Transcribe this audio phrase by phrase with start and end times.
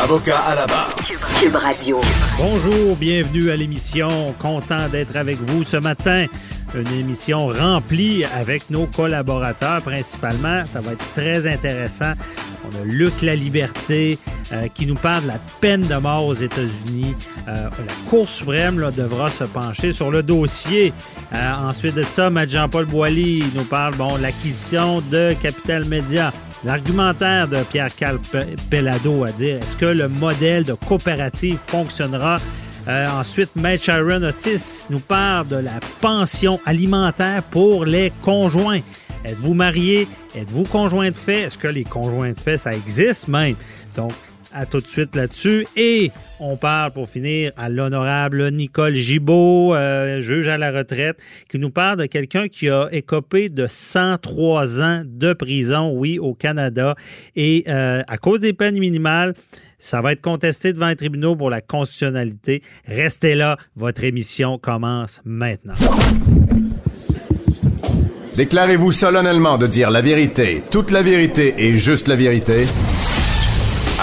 [0.00, 0.94] Avocat à la barre.
[1.40, 2.00] Cube Radio.
[2.38, 4.34] Bonjour, bienvenue à l'émission.
[4.38, 6.26] Content d'être avec vous ce matin.
[6.74, 10.64] Une émission remplie avec nos collaborateurs principalement.
[10.64, 12.12] Ça va être très intéressant.
[12.64, 14.18] On a Luc La Liberté
[14.52, 17.14] euh, qui nous parle de la peine de mort aux États-Unis.
[17.48, 20.92] Euh, la Cour suprême là, devra se pencher sur le dossier.
[21.32, 26.32] Euh, ensuite de ça, Matt Jean-Paul Boilly nous parle bon l'acquisition de Capital Média.
[26.64, 28.20] L'argumentaire de Pierre-Carl
[28.70, 32.38] Pellado à dire est-ce que le modèle de coopérative fonctionnera?
[32.88, 38.80] Euh, ensuite, Matt Sharon Otis nous parle de la pension alimentaire pour les conjoints.
[39.24, 40.06] Êtes-vous marié?
[40.36, 41.42] Êtes-vous conjoint de fait?
[41.42, 43.54] Est-ce que les conjoints de fait, ça existe même?
[43.96, 44.12] Donc,
[44.54, 45.66] à tout de suite là-dessus.
[45.76, 51.58] Et on parle pour finir à l'honorable Nicole Gibault, euh, juge à la retraite, qui
[51.58, 56.94] nous parle de quelqu'un qui a écopé de 103 ans de prison, oui, au Canada.
[57.36, 59.34] Et euh, à cause des peines minimales,
[59.78, 62.62] ça va être contesté devant les tribunaux pour la constitutionnalité.
[62.86, 65.74] Restez là, votre émission commence maintenant.
[68.36, 72.66] Déclarez-vous solennellement de dire la vérité, toute la vérité et juste la vérité.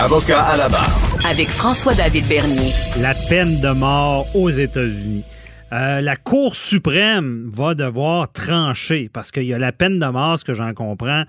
[0.01, 0.97] Avocat à la barre.
[1.25, 2.71] Avec François-David Bernier.
[3.01, 5.25] La peine de mort aux États-Unis.
[5.73, 10.39] Euh, la Cour suprême va devoir trancher parce qu'il y a la peine de mort,
[10.39, 11.25] ce que j'en comprends,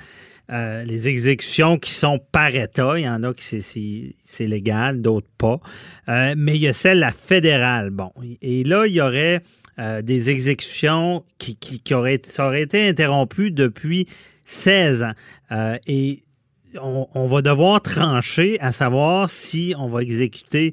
[0.52, 2.92] euh, les exécutions qui sont par État.
[2.96, 5.58] Il y en a qui c'est légal, d'autres pas.
[6.08, 7.90] Euh, mais il y a celle, la fédérale.
[7.90, 8.12] Bon.
[8.40, 9.42] Et là, il y aurait
[9.80, 14.06] euh, des exécutions qui, qui, auraient, ça aurait été interrompu depuis
[14.44, 15.12] 16 ans.
[15.88, 16.22] et
[16.80, 20.72] on, va devoir trancher à savoir si on va exécuter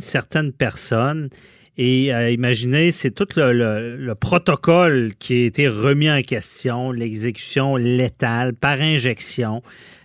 [0.00, 1.28] certaines personnes.
[1.78, 8.54] Et euh, imaginez, c'est tout le, protocole qui a été remis en question, l'exécution létale
[8.54, 9.62] par injection.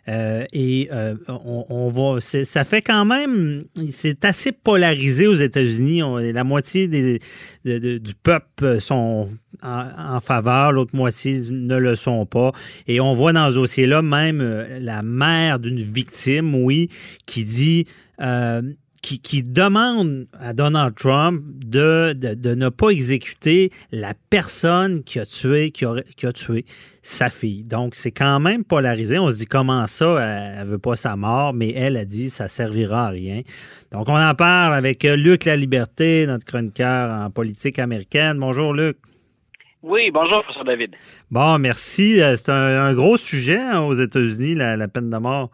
[0.08, 6.02] Euh, et euh, on, on, va, ça fait quand même, c'est assez polarisé aux États-Unis.
[6.34, 9.30] La moitié du peuple sont
[9.62, 12.52] en, en faveur, l'autre moitié ne le sont pas.
[12.88, 16.90] Et on voit dans ce dossier-là même la mère d'une victime, oui,
[17.26, 17.86] qui dit
[19.02, 25.72] qui, demande à Donald Trump de, de, ne pas exécuter la personne qui a tué,
[25.72, 26.66] qui a, qui a tué
[27.02, 27.64] sa fille.
[27.64, 29.18] Donc, c'est quand même polarisé.
[29.18, 32.30] On se dit comment ça, elle, ne veut pas sa mort, mais elle a dit
[32.30, 33.42] ça servira à rien.
[33.92, 38.38] Donc, on en parle avec Luc La Liberté, notre chroniqueur en politique américaine.
[38.40, 38.98] Bonjour, Luc.
[39.84, 40.92] Oui, bonjour, professeur David.
[41.32, 42.22] Bon, merci.
[42.22, 45.50] Euh, c'est un, gros sujet hein, aux États-Unis, la, la peine de mort.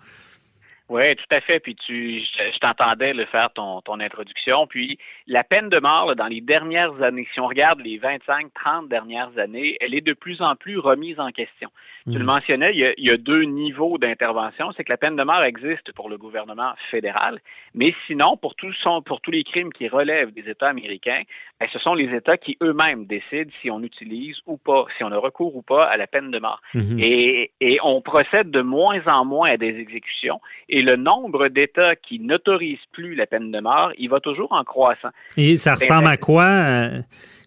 [0.89, 1.59] Oui, tout à fait.
[1.59, 4.67] Puis tu, je, t'entendais le faire ton, ton introduction.
[4.67, 8.87] Puis la peine de mort, dans les dernières années, si on regarde les 25, 30
[8.87, 11.69] dernières années, elle est de plus en plus remise en question.
[12.05, 12.27] Tu le mmh.
[12.27, 14.71] mentionnais, il y, a, il y a deux niveaux d'intervention.
[14.77, 17.39] C'est que la peine de mort existe pour le gouvernement fédéral,
[17.73, 21.23] mais sinon, pour, tous son, pour tous les crimes qui relèvent des États américains,
[21.59, 25.11] ben, ce sont les États qui eux-mêmes décident si on utilise ou pas, si on
[25.11, 26.61] a recours ou pas à la peine de mort.
[26.73, 26.99] Mmh.
[26.99, 30.39] Et, et on procède de moins en moins à des exécutions.
[30.69, 34.63] Et le nombre d'États qui n'autorisent plus la peine de mort, il va toujours en
[34.63, 35.09] croissant.
[35.38, 36.45] Et ça ressemble à quoi?
[36.45, 37.01] Euh,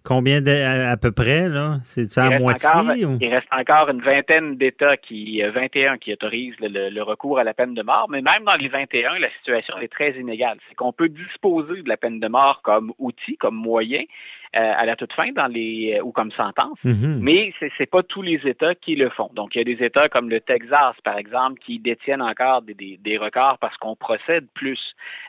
[0.04, 1.78] combien à, peu près, là?
[1.84, 2.70] C'est à moitié?
[3.20, 7.54] Il reste encore une vingtaine d'États qui, 21 euh, qui autorisent le, recours à la
[7.54, 10.58] peine de mort, mais même dans les 21, la situation est très inégale.
[10.68, 14.02] C'est qu'on peut disposer de la peine de mort comme outil, comme moyen,
[14.52, 17.18] à la toute fin dans les euh, ou comme sentence, mhm.
[17.20, 19.30] mais c'est n'est pas tous les États qui le font.
[19.34, 22.74] Donc, il y a des États comme le Texas, par exemple, qui détiennent encore des,
[22.74, 24.80] des, records parce qu'on procède plus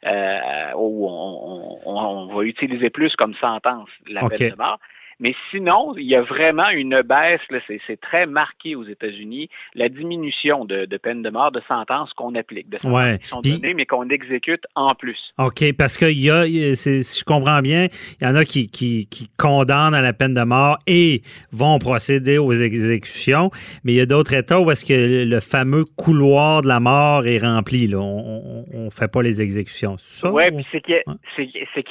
[0.05, 4.79] euh, ou on, on, on, va utiliser plus comme sentence la peine de mort.
[5.21, 7.41] Mais sinon, il y a vraiment une baisse,
[7.87, 12.33] c'est très marqué aux États-Unis, la diminution de, de peine de mort, de sentence qu'on
[12.33, 15.19] applique, de sentences qui sont données, mais qu'on exécute en plus.
[15.37, 16.45] OK, parce que y a,
[16.75, 17.85] si je comprends bien,
[18.19, 21.21] il y en a qui, qui, qui, condamnent à la peine de mort et
[21.51, 23.51] vont procéder aux exécutions,
[23.83, 27.27] mais il y a d'autres États où est-ce que le fameux couloir de la mort
[27.27, 27.99] est rempli, là.
[27.99, 29.97] On ne fait pas les exécutions.
[30.23, 30.95] Oui, puis c'est qu'il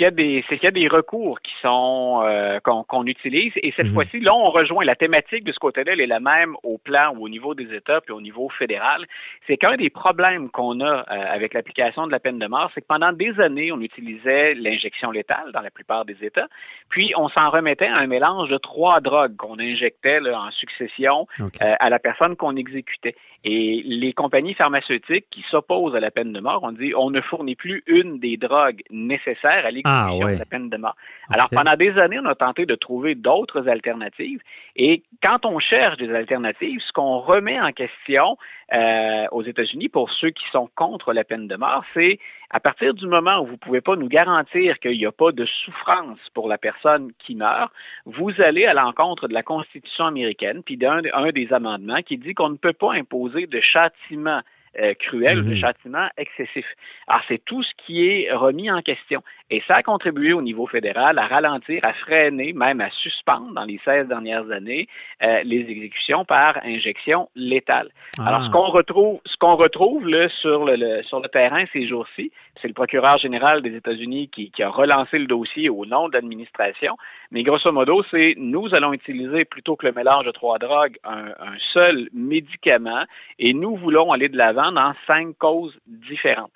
[0.00, 3.52] y, a, des, y a des recours qui sont euh, qu'on utilise utilise.
[3.62, 3.92] Et cette Mhm.
[3.94, 7.14] fois-ci, là, on rejoint la thématique de ce côté-là, elle est la même au plan
[7.16, 9.06] ou au niveau des États puis au niveau fédéral.
[9.46, 12.80] C'est qu'un des problèmes qu'on a euh, avec l'application de la peine de mort, c'est
[12.80, 16.48] que pendant des années, on utilisait l'injection létale dans la plupart des États,
[16.88, 21.26] puis on s'en remettait à un mélange de trois drogues qu'on injectait là, en succession
[21.40, 23.14] euh, à la personne qu'on exécutait.
[23.42, 27.22] Et les compagnies pharmaceutiques qui s'opposent à la peine de mort ont dit on ne
[27.22, 30.34] fournit plus une des drogues nécessaires à l'exécution Ah, ouais.
[30.34, 30.94] de la peine de mort.
[31.30, 34.40] Alors pendant des années, on a tenté de trouver d'autres alternatives.
[34.76, 38.36] Et quand on cherche des alternatives, ce qu'on remet en question
[38.74, 42.18] euh, aux États-Unis pour ceux qui sont contre la peine de mort, c'est
[42.50, 45.30] à partir du moment où vous ne pouvez pas nous garantir qu'il n'y a pas
[45.30, 47.72] de souffrance pour la personne qui meurt,
[48.06, 52.34] vous allez à l'encontre de la Constitution américaine, puis d'un un des amendements qui dit
[52.34, 54.40] qu'on ne peut pas imposer de châtiment
[54.78, 55.56] euh, cruel ou de Mhm.
[55.56, 56.64] châtiment excessif.
[57.08, 59.22] Alors, c'est tout ce qui est remis en question.
[59.50, 63.64] Et ça a contribué au niveau fédéral à ralentir, à freiner, même à suspendre dans
[63.64, 64.86] les 16 dernières années
[65.24, 67.88] euh, les exécutions par injection létale.
[68.24, 68.46] Alors, Ah.
[68.46, 72.30] ce qu'on retrouve, ce qu'on retrouve là, sur, le, le- sur le terrain ces jours-ci,
[72.62, 76.14] c'est le procureur général des États-Unis qui, qui a relancé le dossier au nom de
[76.14, 76.96] l'administration.
[77.32, 81.32] Mais grosso modo, c'est nous allons utiliser plutôt que le mélange de trois drogues un,
[81.72, 83.04] seul médicament
[83.38, 86.52] et nous voulons aller de l'avant dans cinq causes différentes.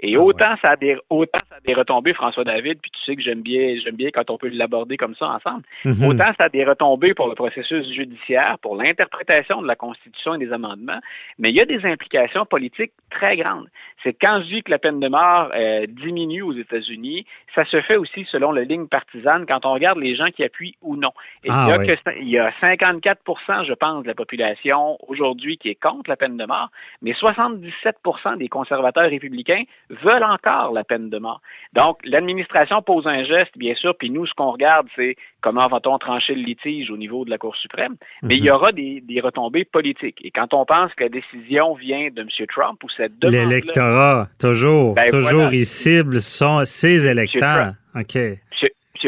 [0.00, 3.00] Et Ah autant ça a des autant ça a des retombées, François David, puis tu
[3.04, 5.64] sais que j'aime bien j'aime bien quand on peut l'aborder comme ça ensemble.
[5.84, 6.04] Mhm.
[6.06, 10.38] Autant ça a des retombées pour le processus judiciaire, pour l'interprétation de la Constitution et
[10.38, 11.00] des amendements,
[11.38, 13.66] mais il y a des implications politiques très grandes.
[14.04, 17.26] C'est quand je dis que la peine de mort euh, diminue aux États-Unis,
[17.56, 20.76] ça se fait aussi selon la ligne partisane quand on regarde les gens qui appuient
[20.80, 21.10] ou non.
[21.42, 21.86] Et Ah il, y a oui.
[21.88, 26.16] que- il y a 54% je pense, de la population aujourd'hui qui est contre la
[26.16, 26.68] peine de mort,
[27.02, 29.57] mais 77% des conservateurs républicains
[29.90, 31.40] veulent encore la peine de mort.
[31.72, 35.98] Donc, l'administration pose un geste, bien sûr, puis nous, ce qu'on regarde, c'est comment va-t-on
[35.98, 39.20] trancher le litige au niveau de la Cour suprême, mais il y aura des, des
[39.20, 40.18] retombées politiques.
[40.24, 42.28] Et quand on pense que la décision vient de M.
[42.48, 44.94] Trump ou cette demande L'électorat, toujours.
[44.94, 45.52] Ben, toujours, voilà.
[45.52, 47.74] il cible son, ses électeurs.
[47.94, 48.16] OK.
[48.16, 48.38] M.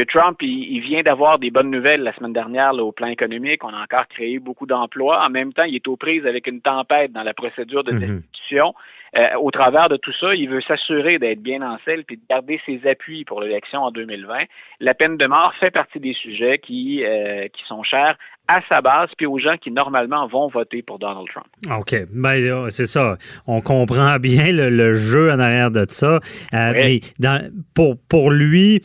[0.08, 3.64] Trump, il, il vient d'avoir des bonnes nouvelles la semaine dernière là, au plan économique.
[3.64, 5.24] On a encore créé beaucoup d'emplois.
[5.24, 7.98] En même temps, il est aux prises avec une tempête dans la procédure de Mhm.
[7.98, 8.74] destitution.
[9.16, 12.22] Euh, au travers de tout ça, il veut s'assurer d'être bien en selle puis de
[12.30, 14.44] garder ses appuis pour l'élection en 2020.
[14.78, 18.16] La peine de mort fait partie des sujets qui, euh, qui sont chers
[18.46, 21.46] à sa base puis aux gens qui normalement vont voter pour Donald Trump.
[21.76, 21.94] OK.
[22.12, 23.16] Ben, c'est ça.
[23.48, 26.20] On comprend bien le, le jeu en arrière de ça.
[26.54, 26.82] Euh, Oui.
[26.84, 28.80] Mais dans, pour, pour lui,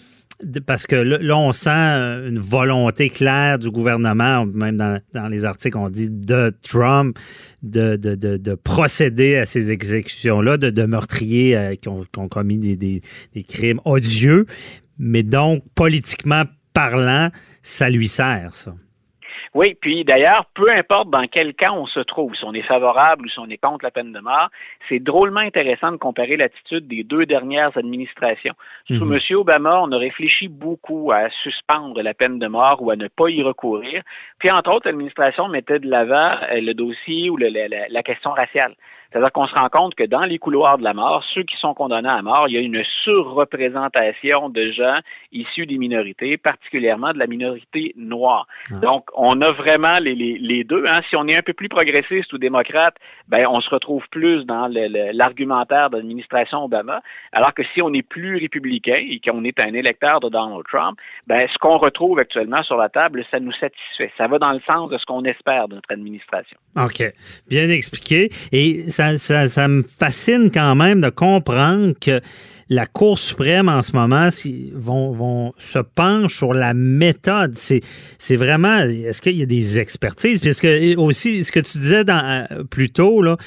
[0.65, 5.77] parce que là, on sent euh, une volonté claire du gouvernement, même dans, les articles,
[5.77, 7.17] on dit de Trump,
[7.63, 12.19] de, de, de, de procéder à ces exécutions-là, de, de meurtriers euh, qui, ont, qui
[12.19, 13.01] ont commis des, des,
[13.33, 14.45] des crimes odieux.
[14.97, 16.43] Mais donc, politiquement
[16.73, 17.29] parlant,
[17.63, 18.73] ça lui sert, ça.
[19.55, 23.25] Oui, puis d'ailleurs, peu importe dans quel camp on se trouve, si on est favorable
[23.25, 24.49] ou si on est contre la peine de mort,
[24.89, 28.53] c'est drôlement intéressant de comparer l'attitude des deux dernières administrations.
[28.91, 29.13] Sous Mhm.
[29.13, 29.37] M.
[29.37, 33.29] Obama, on a réfléchi beaucoup à suspendre la peine de mort ou à ne pas
[33.29, 34.03] y recourir.
[34.39, 38.03] Puis, entre autres, l'administration mettait de l'avant euh, le dossier ou le- la- la- la
[38.03, 38.75] question raciale.
[39.15, 41.73] C'est-à-dire qu'on se rend compte que dans les couloirs de la mort, ceux qui sont
[41.73, 44.99] condamnés à mort, il y a une surreprésentation de gens
[45.31, 48.45] issus des minorités, particulièrement de la minorité noire.
[48.69, 48.75] Ah.
[48.79, 50.83] Donc, on a vraiment les, les, les deux.
[50.85, 50.99] Hein.
[51.09, 52.95] Si on est un peu plus progressiste ou démocrate,
[53.29, 58.05] ben, on se retrouve plus dans l'argumentaire de l'administration Obama, alors que si on est
[58.05, 62.63] plus républicain et qu'on est un électeur de Donald Trump, ben, ce qu'on retrouve actuellement
[62.63, 64.11] sur la table, ça nous satisfait.
[64.17, 66.57] Ça va dans le sens de ce qu'on espère de notre administration.
[66.75, 67.01] OK.
[67.47, 68.27] Bien expliqué.
[68.51, 72.21] Et ça, ça, ça me fascine quand même de comprendre que
[72.69, 74.29] la Cour suprême en ce moment
[74.73, 77.53] vont, vont se penche sur la méthode.
[77.55, 77.81] C'est,
[78.17, 78.79] c'est vraiment.
[78.81, 80.39] Est-ce qu'il y a des expertises?
[80.39, 83.37] Puis est-ce que aussi, ce que tu disais dans, euh, plus tôt, là,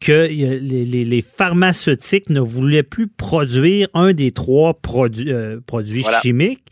[0.00, 6.00] que les, les- les pharmaceutiques ne voulaient plus produire un des trois produits, euh, produits
[6.02, 6.20] Voilà.
[6.22, 6.64] chimiques.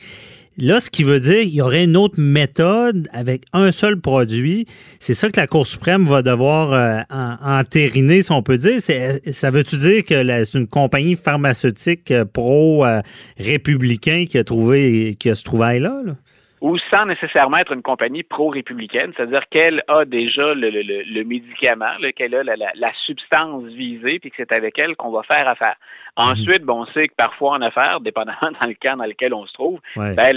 [0.59, 4.67] Là, ce qui veut dire qu'il y aurait une autre méthode avec un seul produit.
[4.99, 8.81] C'est ça que la Cour suprême va devoir euh, en- entériner, si on peut dire.
[8.81, 15.31] C'est- ça veut-tu dire que c'est une compagnie pharmaceutique euh, pro-républicain qui a trouvé qui
[15.31, 16.03] a ce trouvaille-là?
[16.05, 16.13] là?
[16.63, 22.43] ou sans nécessairement être une compagnie pro-républicaine, c'est-à-dire qu'elle a déjà le, médicament, qu'elle a
[22.43, 25.77] la, la- la substance visée, puis que c'est avec elle qu'on va faire affaire.
[26.17, 29.47] Ensuite, bon, on sait que parfois en affaires, dépendamment dans le camp dans lequel on
[29.47, 30.15] se trouve, Ouais.
[30.15, 30.37] ben,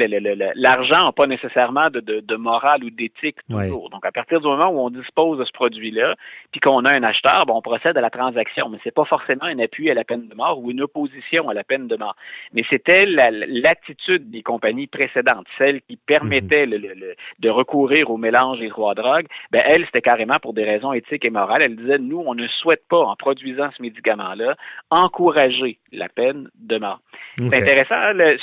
[0.55, 3.89] l'argent n'a pas nécessairement de, de, de morale ou d'éthique toujours.
[3.89, 6.15] Donc, à partir du moment où on dispose de ce produit-là,
[6.51, 8.69] puis qu'on a un acheteur, ben, on procède à la transaction.
[8.69, 11.53] Mais c'est pas forcément un appui à la peine de mort ou une opposition à
[11.53, 12.15] la peine de mort.
[12.53, 18.17] Mais c'était la- l'attitude des compagnies précédentes, celles qui permettait le, le, de recourir au
[18.17, 21.61] mélange des trois drogues, ben elle, c'était carrément pour des raisons éthiques et morales.
[21.61, 24.55] Elle disait, nous, on ne souhaite pas, en produisant ce médicament-là,
[24.89, 26.99] encourager la peine de mort.
[27.37, 27.95] C'est intéressant.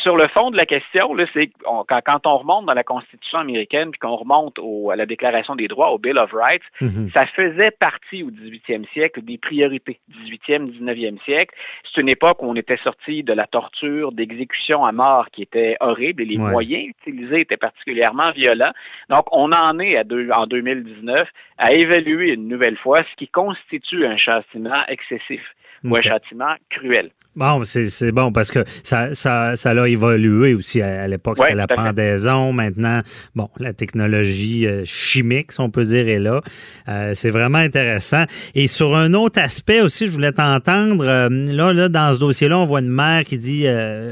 [0.03, 3.91] sur le fond de la question, c'est quand, quand, on remonte dans la Constitution américaine,
[3.91, 7.11] puis qu'on remonte au, à la Déclaration des droits, au Bill of Rights, mhm.
[7.13, 9.99] ça faisait partie au 18e siècle des priorités.
[10.27, 11.55] 18e, 19e siècle.
[11.85, 15.77] C'est une époque où on était sorti de la torture, d'exécution à mort qui était
[15.81, 18.73] horrible et les moyens utilisés étaient particulièrement violents.
[19.09, 23.29] Donc, on en est à deux, en 2019 à évaluer une nouvelle fois ce qui
[23.29, 25.43] constitue un châtiment excessif
[25.85, 27.11] ou un châtiment cruel.
[27.37, 30.83] Bon, c'est bon parce que ça, ça, ça a évolué aussi.
[30.83, 32.53] À, l'époque, c'était la pendaison.
[32.53, 33.03] Maintenant,
[33.37, 36.41] bon, la technologie euh, chimique, si on peut dire, est là.
[36.89, 38.25] Euh, c'est vraiment intéressant.
[38.55, 41.05] Et sur un autre aspect aussi, je voulais t'entendre.
[41.07, 43.65] Euh, là, là, dans ce dossier-là, on voit une mère qui dit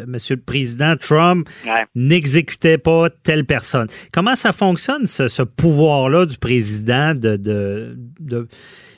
[0.06, 1.48] Monsieur le Président Trump
[1.94, 3.88] n'exécutait pas telle personne.
[4.12, 8.46] Comment ça fonctionne, ce, ce pouvoir-là du président de, de, de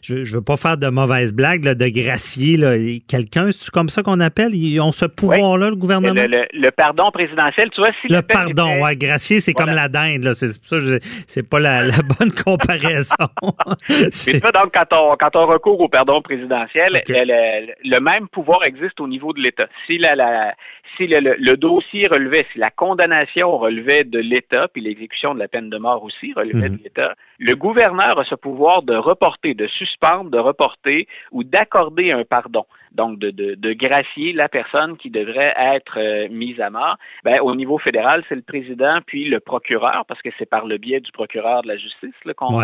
[0.03, 3.51] je ne veux pas faire de mauvaises blagues, de gracier quelqu'un.
[3.53, 4.55] C'est comme ça qu'on appelle?
[4.55, 6.23] Ils ont ce pouvoir-là, le gouvernement?
[6.29, 10.33] Le, pardon présidentiel, tu vois, si Le pardon, ouais, gracier, c'est comme la dinde.
[10.33, 11.83] C'est pour ça que c'est pas la,
[12.19, 13.15] bonne comparaison.
[13.43, 19.33] donc, quand on, quand on recourt au pardon présidentiel, le, même pouvoir existe au niveau
[19.33, 19.67] de l'État.
[19.87, 20.55] Si la, la
[20.97, 25.71] si le, dossier relevait, si la condamnation relevait de l'État, puis l'exécution de la peine
[25.71, 26.77] de mort aussi relevait mhm.
[26.77, 29.90] de l'État, le gouverneur a ce pouvoir de reporter, de suspendre,
[30.31, 32.65] de reporter ou d'accorder un pardon.
[32.93, 36.97] Donc, de, de, gracier la personne qui devrait être euh, mise à mort.
[37.25, 40.77] Ben, au niveau fédéral, c'est le président puis le procureur, parce que c'est par le
[40.77, 42.61] biais du procureur de la justice qu'on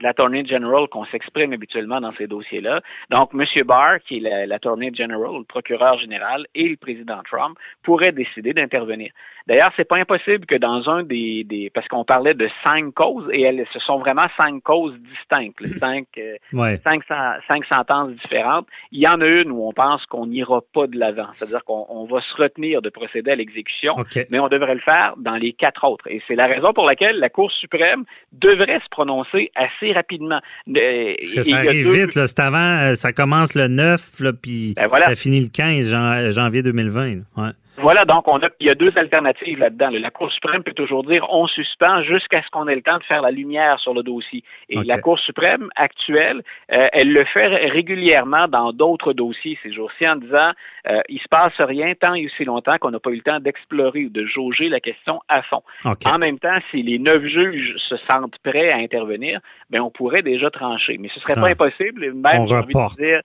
[0.00, 2.80] l'Attorney General qu'on s'exprime habituellement dans ces dossiers-là.
[3.10, 3.44] Donc, M.
[3.64, 9.12] Barr, qui est l'Attorney General, le procureur général, et le président Trump pourraient décider d'intervenir.
[9.48, 13.26] D'ailleurs, c'est pas impossible que dans un des, des parce qu'on parlait de cinq causes
[13.32, 17.02] et elles, ce sont vraiment cinq causes distinctes, cinq, euh, cinq,
[17.48, 18.66] cinq, sentences différentes.
[18.92, 22.06] Il y en a une où on pense qu'on n'ira pas de l'avant, c'est-à-dire qu'on
[22.10, 23.94] va se retenir de procéder à l'exécution,
[24.28, 26.06] mais on devrait le faire dans les quatre autres.
[26.08, 30.40] Et c'est la raison pour laquelle la Cour suprême devrait se prononcer assez rapidement.
[30.66, 32.26] ça, arrive vite, là.
[32.26, 36.62] C'est avant, euh, ça commence le 9, là, puis ben ça finit le 15 janvier
[36.62, 37.12] 2020.
[37.36, 37.50] Ouais.
[37.80, 39.90] Voilà, donc on a, il y a deux alternatives là-dedans.
[39.92, 43.04] La Cour suprême peut toujours dire on suspend jusqu'à ce qu'on ait le temps de
[43.04, 44.42] faire la lumière sur le dossier.
[44.68, 46.42] Et la Cour suprême actuelle,
[46.72, 50.50] euh, elle le fait régulièrement dans d'autres dossiers ces jours-ci en disant
[50.88, 53.40] euh, il se passe rien tant et aussi longtemps qu'on n'a pas eu le temps
[53.40, 55.62] d'explorer ou de jauger la question à fond.
[55.84, 60.22] En même temps, si les neuf juges se sentent prêts à intervenir, ben on pourrait
[60.22, 60.98] déjà trancher.
[60.98, 62.12] Mais ce serait pas impossible.
[62.12, 63.20] Même, j'ai envie de dire,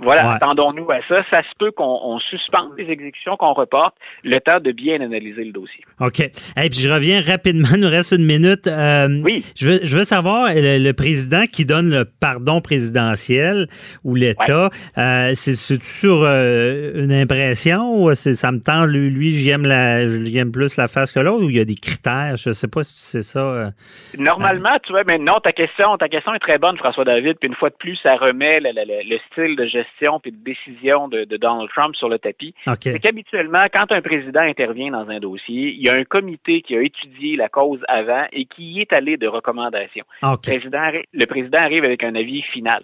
[0.00, 1.24] voilà, attendons-nous à ça.
[1.30, 5.52] Ça se peut qu'on suspende les exécutions, qu'on reporte, le temps de bien analyser le
[5.52, 5.84] dossier.
[6.00, 6.20] OK.
[6.20, 8.66] Et puis je reviens rapidement, il nous reste une minute.
[8.66, 9.44] Euh, oui.
[9.56, 13.68] Je veux, je veux savoir, le, président qui donne le pardon présidentiel
[14.04, 20.52] ou l'État, euh, c'est sur euh, une impression ou ça me tend, lui, lui j'aime
[20.52, 22.36] plus la face que l'autre ou il y a des critères?
[22.36, 23.72] Je ne sais pas si c'est ça.
[24.18, 27.38] Normalement, tu vois, mais non, ta question, ta question est très bonne, François-David.
[27.38, 29.87] Puis une fois de plus, ça remet le, le style de gestion
[30.24, 34.90] et de décision de, Donald Trump sur le tapis, c'est qu'habituellement, quand un président intervient
[34.90, 38.44] dans un dossier, il y a un comité qui a étudié la cause avant et
[38.44, 40.04] qui y est allé de recommandations.
[40.22, 42.82] Le, président, le, président, arrive avec un avis final.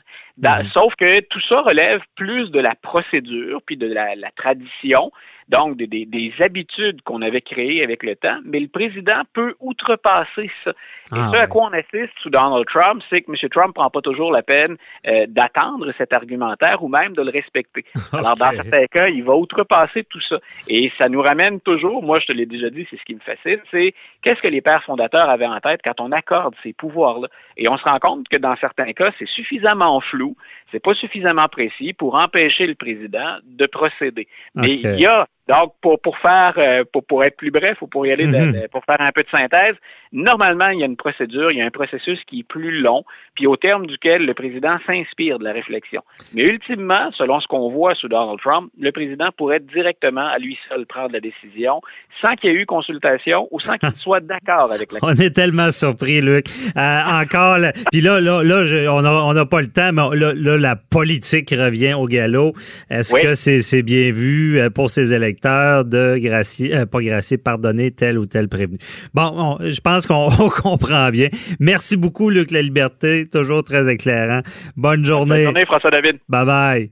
[0.73, 5.11] Sauf que tout ça relève plus de la procédure puis de la tradition
[5.49, 10.51] donc des, des, habitudes qu'on avait créées avec le temps, mais le président peut outrepasser
[10.65, 10.71] ça.
[10.71, 13.49] Et ah ce à quoi on assiste sous Donald Trump, c'est que M.
[13.51, 17.85] Trump prend pas toujours la peine euh, d'attendre cet argumentaire ou même de le respecter.
[18.13, 20.37] Alors, dans certains cas, il va outrepasser tout ça.
[20.69, 23.21] Et ça nous ramène toujours, moi je te l'ai déjà dit, c'est ce qui me
[23.21, 27.29] fascine, c'est qu'est-ce que les pères fondateurs avaient en tête quand on accorde ces pouvoirs-là?
[27.57, 30.37] Et on se rend compte que dans certains cas, c'est suffisamment flou,
[30.73, 34.27] c'est pas suffisamment précis pour empêcher le président de procéder.
[34.55, 37.87] Mais il y a donc, pour, pour faire, euh, pour, pour être plus bref ou
[37.87, 38.69] pour y aller, mhm.
[38.73, 39.75] pour faire un peu de synthèse,
[40.11, 43.05] normalement, il y a une procédure, il y a un processus qui est plus long,
[43.35, 46.03] puis au terme duquel le président s'inspire de la réflexion.
[46.35, 50.57] Mais ultimement, selon ce qu'on voit sous Donald Trump, le président pourrait directement à lui
[50.69, 51.83] seul prendre la décision
[52.23, 55.35] sans qu'il y ait eu consultation ou sans qu'il soit d'accord avec la On est
[55.35, 56.47] tellement surpris, Luc.
[56.77, 57.59] Euh, encore,
[57.93, 62.07] puis là, là, là on n'a pas le temps, mais là, la politique revient au
[62.07, 62.55] galop.
[62.89, 65.34] Est-ce que c'est bien vu euh, pour ces élections?
[65.35, 68.79] De gracier, euh, pas gracier, pardonner tel ou tel prévenu.
[69.13, 70.29] Bon, je pense qu'on
[70.63, 71.29] comprend bien.
[71.61, 73.29] Merci beaucoup, Luc La Liberté.
[73.31, 74.41] Toujours très éclairant.
[74.77, 75.37] Bonne journée.
[75.37, 76.19] Bonne journée, François-David.
[76.29, 76.91] Bye bye.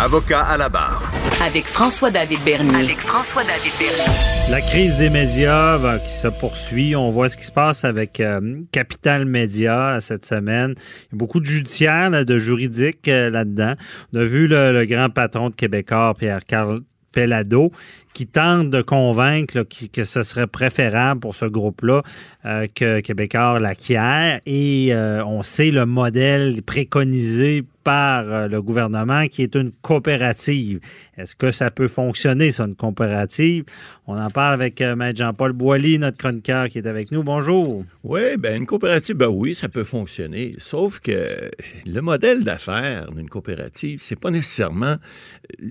[0.00, 1.10] Avocat à la barre.
[1.44, 2.74] Avec François-David Bernier.
[2.74, 4.33] Avec François-David Bernier.
[4.50, 6.94] La crise des médias qui se poursuit.
[6.94, 10.74] On voit ce qui se passe avec euh, Capital Média cette semaine.
[10.76, 13.74] Il y a beaucoup de judiciaires, de juridiques euh, là-dedans.
[14.12, 17.72] On a vu le, le grand patron de Québécois, Pierre-Carl Pellado,
[18.14, 22.02] qui tente de convaincre que ce serait préférable pour ce groupe-là
[22.46, 24.40] euh, que Québécois l'acquiert.
[24.46, 30.80] Et euh, on sait le modèle préconisé par euh, le gouvernement qui est une coopérative.
[31.16, 33.64] Est-ce que ça peut fonctionner, ça, une coopérative?
[34.06, 37.22] On en parle avec euh, Maître Jean-Paul Boilly, notre chroniqueur qui est avec nous.
[37.22, 37.84] Bonjour.
[38.02, 40.54] Oui, ben une coopérative, ben oui, ça peut fonctionner.
[40.58, 41.50] Sauf que
[41.86, 44.96] le modèle d'affaires d'une coopérative, c'est pas nécessairement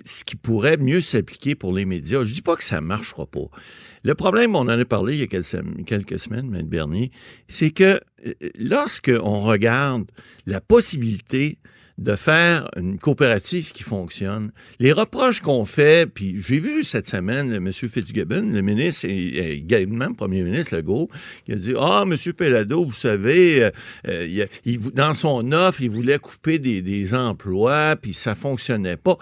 [0.06, 2.24] ce qui pourrait mieux s'appliquer pour les médias.
[2.34, 3.48] Dis pas que ça marchera pas.
[4.04, 6.66] Le problème, on en a parlé il y a quelques, sem- quelques semaines, M.
[6.68, 7.12] Bernier,
[7.48, 10.06] c'est que euh, lorsque on regarde
[10.46, 11.60] la possibilité
[12.00, 14.52] de faire une coopérative qui fonctionne.
[14.80, 17.72] Les reproches qu'on fait, puis j'ai vu cette semaine M.
[17.72, 21.08] Fitzgibbon, le ministre et également le premier ministre Legault,
[21.46, 22.16] qui a dit Ah, M.
[22.34, 23.70] Pellado, vous savez, euh,
[24.08, 24.46] euh,
[24.96, 29.20] dans son offre, il voulait couper des, des emplois, puis ça fonctionnait pas.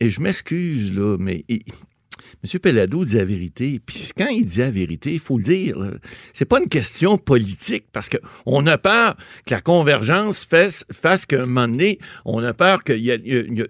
[0.00, 1.44] Et je m'excuse, là, mais
[2.44, 2.58] M.
[2.60, 3.80] Pellado dit la vérité.
[3.84, 5.76] Puis quand il dit la vérité, il faut le dire.
[6.32, 10.84] C'est pas une question politique parce qu'on a peur que la convergence fasse,
[11.26, 13.64] qu'à un moment donné, on a peur qu'il y, y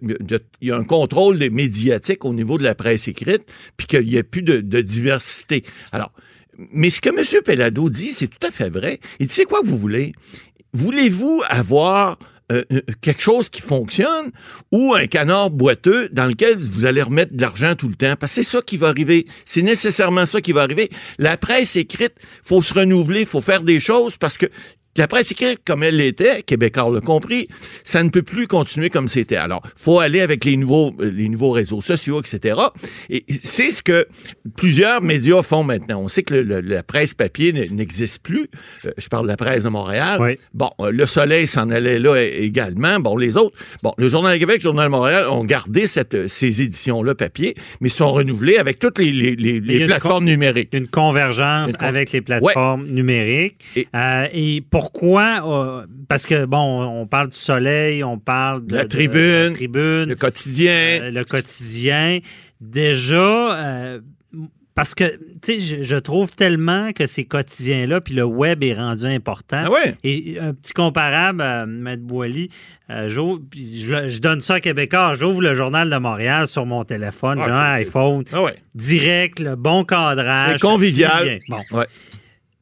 [0.61, 3.42] y a- un contrôle médiatique au niveau de la presse écrite
[3.76, 5.64] puis qu'il n'y ait plus de, diversité.
[5.92, 6.12] Alors,
[6.73, 7.42] mais ce que M.
[7.44, 9.00] Pellado dit, c'est tout à fait vrai.
[9.21, 10.12] Il dit, c'est quoi que vous voulez?
[10.73, 12.18] Voulez-vous avoir
[12.52, 14.30] euh, euh, quelque chose qui fonctionne
[14.71, 18.14] ou un canard boiteux dans lequel vous allez remettre de l'argent tout le temps.
[18.18, 19.26] Parce c'est ça qui va arriver.
[19.44, 20.90] C'est nécessairement ça qui va arriver.
[21.18, 24.47] La presse écrite, faut se renouveler, faut faire des choses parce que
[24.96, 27.49] la presse écrite, comme elle l'était, Québécois l'a compris,
[27.84, 29.37] ça ne peut plus continuer comme c'était.
[29.37, 32.61] Alors, faut aller avec les nouveaux, euh, les nouveaux réseaux sociaux, etc.
[33.08, 34.06] Et c'est ce que
[34.56, 36.00] plusieurs médias font maintenant.
[36.02, 38.49] On sait que le- le- la presse papier n'existe plus.
[38.84, 40.18] Euh, je parle de la presse de Montréal.
[40.20, 40.38] Oui.
[40.54, 43.00] Bon, euh, le Soleil s'en allait là également.
[43.00, 46.28] Bon, les autres, bon, le Journal de Québec, le Journal de Montréal ont gardé cette,
[46.28, 50.71] ces éditions-là papier, mais sont renouvelées avec toutes les, les- plateformes numériques.
[50.75, 53.56] Une convergence Une con- avec les plateformes numériques.
[53.76, 55.40] Et- Euh, Et, pourquoi?
[55.82, 59.54] euh, parce que, bon, on parle du soleil, on parle de La Tribune, de la
[59.54, 60.73] tribune, Le quotidien.
[61.02, 62.18] euh, le quotidien.
[62.60, 63.16] Déjà,
[63.64, 64.00] euh,
[64.75, 65.04] parce que,
[65.42, 69.62] tu sais, je, je trouve tellement que ces quotidiens-là, puis le web est rendu important.
[69.66, 69.95] ah ouais?
[70.02, 72.49] Et un petit comparable à Maître Boily,
[72.90, 73.21] euh, je,
[74.08, 77.52] je donne ça à Québécois, j'ouvre le journal de Montréal sur mon téléphone, Ah, j'ai
[77.52, 78.54] un c'est- iPhone, Ah ouais.
[78.75, 80.54] direct, le bon cadrage.
[80.54, 81.38] C'est convivial.
[81.49, 81.86] Bon, Ouais.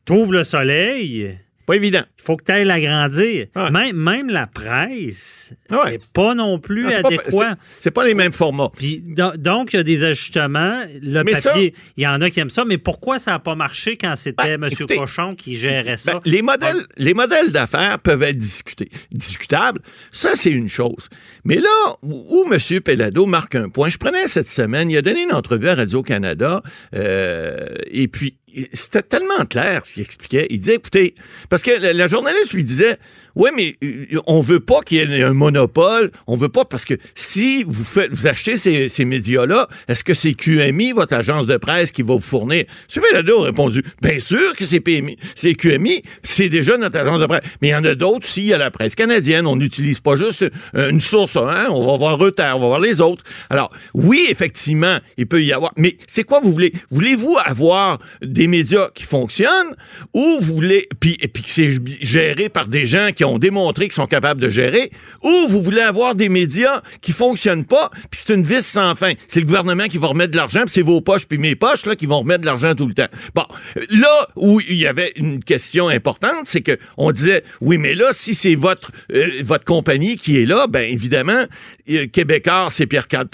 [0.05, 1.39] t'ouvres le soleil,
[1.71, 2.03] Pas évident.
[2.19, 3.47] il faut que tu ailles l'agrandir.
[3.57, 3.71] Ouais.
[3.71, 5.99] Même, même la presse, Ah ouais.
[6.01, 7.57] c'est pas non plus Non, pas- adéquat.
[7.79, 8.71] c'est- pas les mêmes formats.
[8.77, 10.83] Puis do- donc, il y a des ajustements.
[11.03, 13.55] Le Mais papier, il y en a qui aiment ça, mais pourquoi ça n'a pas
[13.55, 14.69] marché quand c'était Ben, M.
[14.73, 16.15] écoutez, Cochon qui gérait ça?
[16.15, 19.81] Ben, les modèles, les modèles d'affaires peuvent être discutés, discutables.
[20.13, 21.09] Ça, c'est une chose.
[21.45, 22.81] Mais là où, où M.
[22.81, 26.63] Pellado marque un point, je prenais cette semaine, il a donné une entrevue à Radio-Canada,
[26.95, 28.37] euh, et puis
[28.73, 30.47] c'était tellement clair ce qu'il expliquait.
[30.51, 31.15] Il disait, écoutez,
[31.49, 32.97] parce que la, journaliste lui disait,
[33.37, 36.85] ouais, mais euh, on veut pas qu'il y ait un monopole, on veut pas, parce
[36.85, 41.47] que si vous faites, vous achetez ces, ces médias-là, est-ce que c'est QMI, votre agence
[41.47, 42.65] de presse, qui va vous fournir?
[42.95, 43.03] M.
[43.03, 47.27] Pellado a répondu, bien sûr que c'est PMI, c'est QMI, c'est déjà notre agence de
[47.27, 47.43] presse.
[47.63, 50.01] Mais il y en a d'autres aussi, il y a la presse canadienne, on n'utilise
[50.01, 53.25] pas juste une source, hein, on va voir Reuters, on va voir les autres.
[53.49, 56.73] Alors, oui, effectivement, il peut y avoir, mais c'est quoi vous voulez?
[56.91, 59.75] Voulez-vous avoir des médias qui fonctionnent
[60.15, 63.87] ou vous voulez, puis, et puis que c'est géré par des gens qui ont démontré
[63.87, 64.91] qu'ils sont capables de gérer,
[65.23, 69.13] ou vous voulez avoir des médias qui fonctionnent pas, puis c'est une vis sans fin.
[69.29, 71.87] C'est le gouvernement qui va remettre de l'argent, puis c'est vos poches, puis mes poches,
[71.87, 73.09] là, qui vont remettre de l'argent tout le temps.
[73.35, 73.45] Bon,
[73.91, 78.09] là où il y avait une question importante, c'est que on disait, oui, mais là,
[78.13, 81.45] si c'est votre, euh, votre compagnie qui est là, ben évidemment,
[81.91, 83.29] euh, Québécois, c'est Pierre-Carl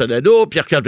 [0.50, 0.82] Pierre-Carl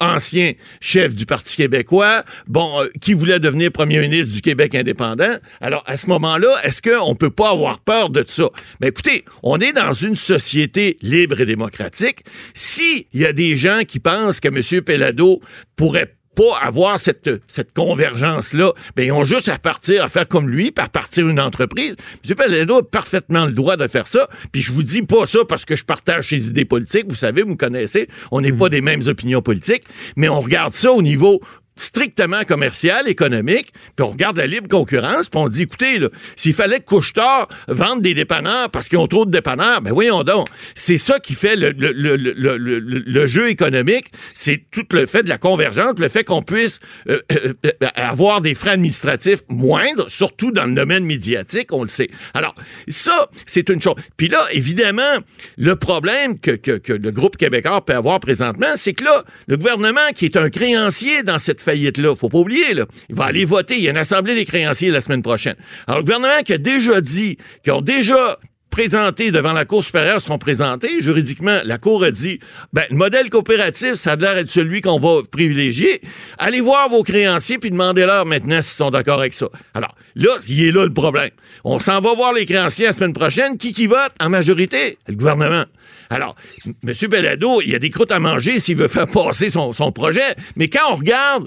[0.00, 5.36] ancien chef du Parti québécois, bon, euh, qui voulait devenir premier ministre du Québec indépendant.
[5.60, 8.48] Alors, à ce moment-là, est-ce qu'on peut pas avoir peur de ça?
[8.80, 12.24] Ben écoutez, on est dans une société libre et démocratique.
[12.54, 14.82] S'il y a des gens qui pensent que M.
[14.82, 15.40] Pelado
[15.76, 20.48] pourrait pas avoir cette, cette convergence-là, ben ils ont juste à partir, à faire comme
[20.48, 21.96] lui, puis à partir une entreprise.
[22.28, 22.34] M.
[22.36, 25.64] Pelledo a parfaitement le droit de faire ça, puis je vous dis pas ça parce
[25.64, 28.80] que je partage ses idées politiques, vous savez, vous me connaissez, on n'est pas des
[28.80, 29.84] mêmes opinions politiques,
[30.16, 31.40] mais on regarde ça au niveau
[31.76, 35.98] strictement commercial, économique, puis on regarde la libre concurrence, puis on dit, écoutez,
[36.36, 40.22] s'il fallait que Couche-Tard vende des dépanneurs parce qu'ils ont trop de dépanneurs, ben voyons
[40.22, 40.48] donc.
[40.74, 45.28] C'est ça qui fait le, le, le, le, jeu économique, c'est tout le fait de
[45.28, 50.52] la convergence, le fait qu'on puisse euh, euh, euh, avoir des frais administratifs moindres, surtout
[50.52, 52.10] dans le domaine médiatique, on le sait.
[52.34, 52.54] Alors,
[52.88, 53.94] ça, c'est une chose.
[54.16, 55.18] Puis là, évidemment,
[55.56, 59.56] le problème que, que, que le groupe québécois peut avoir présentement, c'est que là, le
[59.56, 62.14] gouvernement qui est un créancier dans cette faillite-là.
[62.14, 62.86] Faut pas oublier, là.
[63.08, 63.76] Il va aller voter.
[63.76, 65.56] Il y a une assemblée des créanciers la semaine prochaine.
[65.86, 68.38] Alors, le gouvernement qui a déjà dit, qui ont déjà
[68.70, 71.00] présenté devant la Cour supérieure sont présentés.
[71.00, 72.40] Juridiquement, la Cour a dit,
[72.72, 76.00] ben, le modèle coopératif, ça a l'air d'être celui qu'on va privilégier.
[76.38, 79.48] Allez voir vos créanciers puis demandez-leur maintenant s'ils sont d'accord avec ça.
[79.74, 81.30] Alors, là, il est là le problème.
[81.64, 83.58] On s'en va voir les créanciers la semaine prochaine.
[83.58, 84.12] Qui qui vote?
[84.20, 84.98] En majorité?
[85.08, 85.64] Le gouvernement.
[86.12, 86.34] Alors,
[86.66, 86.92] M.
[87.08, 90.20] Bellado, il y a des croûtes à manger s'il veut faire passer son, projet,
[90.56, 91.46] mais quand on regarde,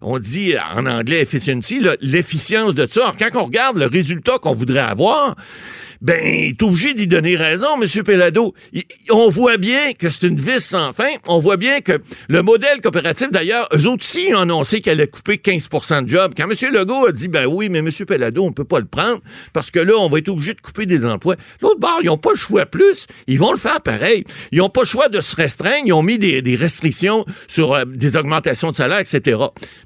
[0.00, 4.78] on dit en anglais efficiency, l'efficience de ça, quand on regarde le résultat qu'on voudrait
[4.78, 5.34] avoir, Ja!
[6.00, 8.02] Ben, il est obligé d'y donner raison, M.
[8.02, 8.54] Pellado.
[9.10, 11.10] on voit bien que c'est une vis sans fin.
[11.26, 15.34] On voit bien que le modèle coopératif, d'ailleurs, eux aussi ont annoncé qu'elle allait couper
[15.36, 16.32] 15% de jobs.
[16.34, 16.72] Quand M.
[16.72, 17.90] Legault a dit, ben oui, mais M.
[18.06, 19.20] Pellado, on peut pas le prendre
[19.52, 21.36] parce que là, on va être obligé de couper des emplois.
[21.60, 23.06] L'autre bord, ils n'ont pas le choix plus.
[23.26, 24.24] Ils vont le faire pareil.
[24.52, 25.82] Ils n'ont pas le choix de se restreindre.
[25.84, 29.20] Ils ont mis des, restrictions sur euh, des augmentations de salaire, etc.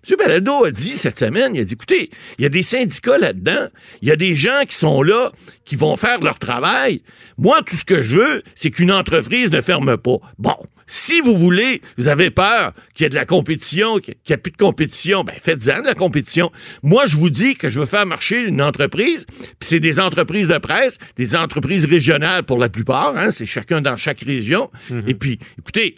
[0.08, 0.16] M.
[0.16, 3.66] Pellado a dit cette semaine, il a dit, écoutez, il y a des syndicats là-dedans.
[4.00, 5.32] Il y a des gens qui sont là,
[5.64, 7.02] qui vont faire leur travail.
[7.38, 10.18] Moi, tout ce que je veux, c'est qu'une entreprise ne ferme pas.
[10.38, 14.34] Bon, si vous voulez, vous avez peur qu'il y ait de la compétition, qu'il n'y
[14.34, 16.50] ait plus de compétition, ben faites-en de la compétition.
[16.82, 20.48] Moi, je vous dis que je veux faire marcher une entreprise, puis c'est des entreprises
[20.48, 24.70] de presse, des entreprises régionales pour la plupart, hein, c'est chacun dans chaque région.
[24.90, 25.08] Mm-hmm.
[25.08, 25.96] Et puis, écoutez,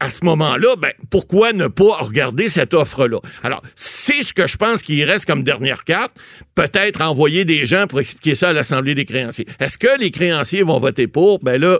[0.00, 3.18] à, ce moment-là, ben, pourquoi ne pas regarder cette offre-là?
[3.44, 3.62] Alors,
[4.08, 6.16] c'est ce que je pense qu'il reste comme dernière carte.
[6.54, 9.46] Peut-être envoyer des gens pour expliquer ça à l'Assemblée des créanciers.
[9.60, 11.40] Est-ce que les créanciers vont voter pour?
[11.40, 11.78] Ben là,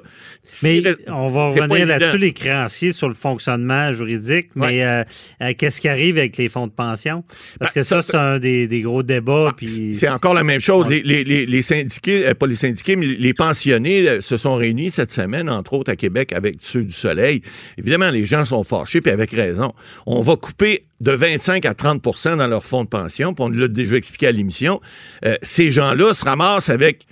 [0.62, 4.50] mais on va revenir là-dessus, les créanciers, sur le fonctionnement juridique.
[4.54, 5.04] Mais euh,
[5.40, 7.24] euh, qu'est-ce qui arrive avec les fonds de pension?
[7.58, 9.54] Parce ben, que ça, c'est un des, gros débats.
[9.54, 10.86] Ah, c'est encore la même chose.
[10.88, 15.10] Les, les, les, syndiqués, euh, pas les syndiqués, mais les pensionnés se sont réunis cette
[15.10, 17.40] semaine, entre autres à Québec, avec ceux du Soleil.
[17.78, 19.72] Évidemment, les gens sont fâchés, puis avec raison.
[20.06, 23.68] On va couper de 25 à 30 dans leur fonds de pension, puis on l'a
[23.68, 24.80] déjà expliqué à l'émission.
[25.24, 27.06] Euh, ces gens-là se ramassent avec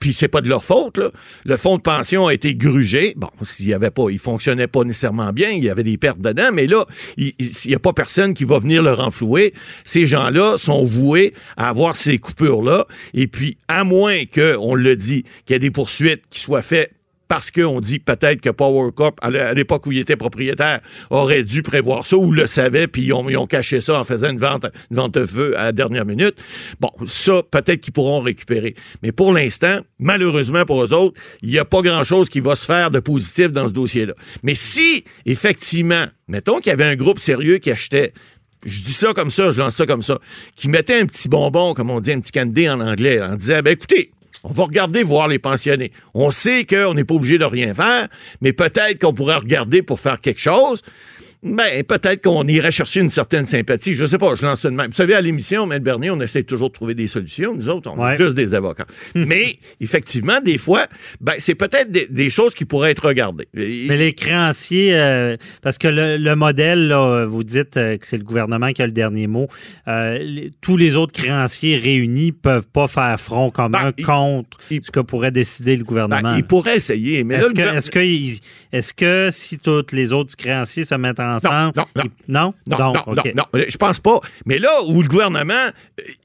[0.00, 0.96] puis c'est pas de leur faute.
[0.96, 1.10] Là.
[1.44, 3.12] Le fonds de pension a été grugé.
[3.16, 6.20] Bon, s'il y avait pas, il fonctionnait pas nécessairement bien, il y avait des pertes
[6.20, 6.86] dedans, mais là,
[7.18, 7.34] il
[7.66, 9.52] n'y a pas personne qui va venir le renflouer.
[9.84, 12.86] Ces gens-là sont voués à avoir ces coupures-là.
[13.12, 16.62] Et puis, à moins que, on le dit, qu'il y ait des poursuites qui soient
[16.62, 16.92] faites
[17.30, 21.62] parce qu'on dit peut-être que Power Corp, à l'époque où il était propriétaire, aurait dû
[21.62, 25.24] prévoir ça ou le savait, puis ils ont, caché ça en faisant une vente, de
[25.24, 26.42] feu à la dernière minute.
[26.80, 28.74] Bon, ça, peut-être qu'ils pourront récupérer.
[29.04, 32.64] Mais pour l'instant, malheureusement pour eux autres, il n'y a pas grand-chose qui va se
[32.64, 34.14] faire de positif dans ce dossier-là.
[34.42, 38.12] Mais si, effectivement, mettons qu'il y avait un groupe sérieux qui achetait
[38.66, 40.18] je dis ça comme ça, je lance ça comme ça,
[40.54, 43.60] qui mettait un petit bonbon, comme on dit, un petit candy en anglais, en disant,
[43.64, 44.10] ben écoutez,
[44.44, 45.92] on va regarder voir les pensionnés.
[46.14, 48.08] On sait qu'on n'est pas obligé de rien faire,
[48.40, 50.82] mais peut-être qu'on pourrait regarder pour faire quelque chose
[51.42, 53.94] ben, peut-être qu'on irait chercher une certaine sympathie.
[53.94, 54.88] Je sais pas, je lance de même.
[54.88, 57.54] Vous savez, à l'émission, Maître Bernier, on essaie toujours de trouver des solutions.
[57.54, 58.86] Nous autres, on est juste des avocats.
[59.14, 60.86] Mais, effectivement, des fois,
[61.20, 63.48] ben, c'est peut-être des, choses qui pourraient être regardées.
[63.54, 68.24] Mais les créanciers, euh, parce que le, modèle, là, vous dites euh, que c'est le
[68.24, 69.48] gouvernement qui a le dernier mot.
[69.88, 75.00] Euh, tous les autres créanciers réunis peuvent pas faire front commun ben, contre ce que
[75.00, 76.20] pourrait décider le gouvernement.
[76.20, 77.76] Ben, ils pourraient essayer, mais est-ce que,
[78.72, 81.84] est-ce que, que si tous les autres créanciers se mettent en non, non,
[82.28, 82.54] non.
[82.66, 82.94] Non?
[83.34, 84.20] Non, je pense pas.
[84.46, 85.54] Mais là où le gouvernement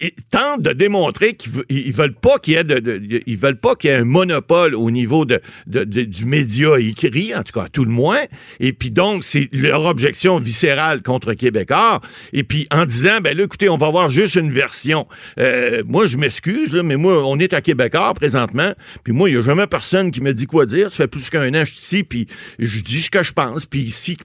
[0.03, 3.89] euh, tente de démontrer qu'ils veulent pas qu'il y ait de, ils veulent pas qu'il
[3.89, 7.91] y ait un monopole au niveau de, du média écrit, en tout cas, tout le
[7.91, 8.21] moins.
[8.59, 12.01] Et puis donc, c'est leur objection viscérale contre Québécois.
[12.33, 15.07] Et puis en disant, ben là, écoutez, on va avoir juste une version.
[15.39, 18.71] Euh, moi, je m'excuse, mais moi, on est à Québécois présentement.
[19.03, 20.91] Puis moi, il n'y a jamais personne qui me dit quoi dire.
[20.91, 22.27] Ça fait plus qu'un an que je suis ici, puis
[22.59, 23.65] je dis ce que je pense.
[23.65, 24.17] Puis si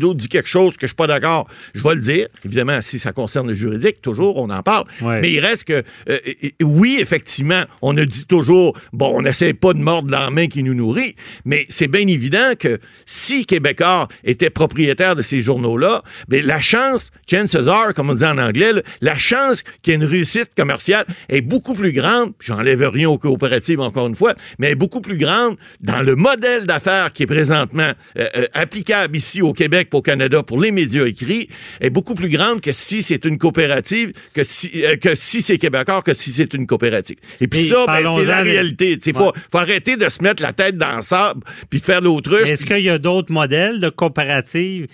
[0.00, 2.26] Pierre-Carl dit quelque chose que je suis pas d'accord, je vais le dire.
[2.44, 4.84] Évidemment, si ça concerne le juridique, toujours, on en parle.
[5.02, 6.18] Mais il reste que, euh,
[6.62, 10.62] oui, effectivement, on a dit toujours, bon, on n'essaie pas de mordre la main qui
[10.62, 16.42] nous nourrit, mais c'est bien évident que si Québécois était propriétaire de ces journaux-là, bien,
[16.42, 20.04] la chance, chances are, comme on dit en anglais, la chance qu'il y ait une
[20.04, 24.74] réussite commerciale est beaucoup plus grande, j'enlève rien aux coopératives encore une fois, mais est
[24.74, 29.52] beaucoup plus grande dans le modèle d'affaires qui est présentement euh, euh, applicable ici au
[29.52, 31.48] Québec Québec, pour Canada, pour les médias écrits,
[31.80, 35.58] est beaucoup plus grande que si c'est une coopérative, que si, euh, que si c'est
[35.58, 37.16] québécois, que si c'est une coopérative.
[37.40, 38.98] Et puis ça, ben, c'est la réalité.
[39.04, 42.00] Il faut, faut arrêter de se mettre la tête dans le sable puis de faire
[42.00, 42.48] l'autruche.
[42.48, 44.86] Est-ce qu'il y a d'autres modèles de coopératives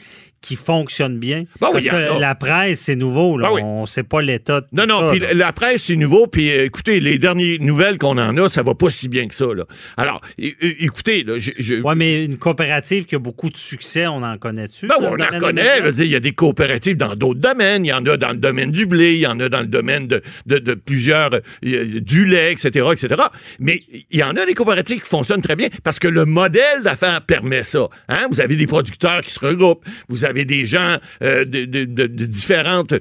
[0.46, 1.44] qui fonctionnent bien?
[1.60, 2.18] Ben Parce que a.
[2.18, 3.36] la presse, c'est nouveau.
[3.36, 3.48] Là.
[3.48, 3.60] Ben oui.
[3.64, 6.64] On ne sait pas l'état de Non, non, puis la presse, c'est nouveau, puis euh,
[6.66, 9.64] écoutez, les dernières nouvelles qu'on en a, ça va pas si bien que ça, là.
[9.96, 11.50] Alors, écoutez, là, je...
[11.58, 14.86] je- Oui, mais une coopérative qui a beaucoup de succès, on en connaît-tu?
[14.86, 15.80] Ben, on en connaît.
[15.98, 17.84] il y a des coopératives dans d'autres domaines.
[17.84, 19.66] Il y en a dans le domaine du blé, il y en a dans le
[19.66, 23.14] domaine de, de, de plusieurs, euh, du lait, etc., etc.
[23.58, 23.80] Mais
[24.10, 27.22] il y en a des coopératives qui fonctionnent très bien parce que le modèle d'affaires
[27.22, 27.88] permet ça.
[28.08, 28.28] Hein?
[28.30, 32.06] Vous avez des producteurs qui se regroupent, vous avez des gens euh, de, de- de-
[32.06, 32.98] de différentes euh,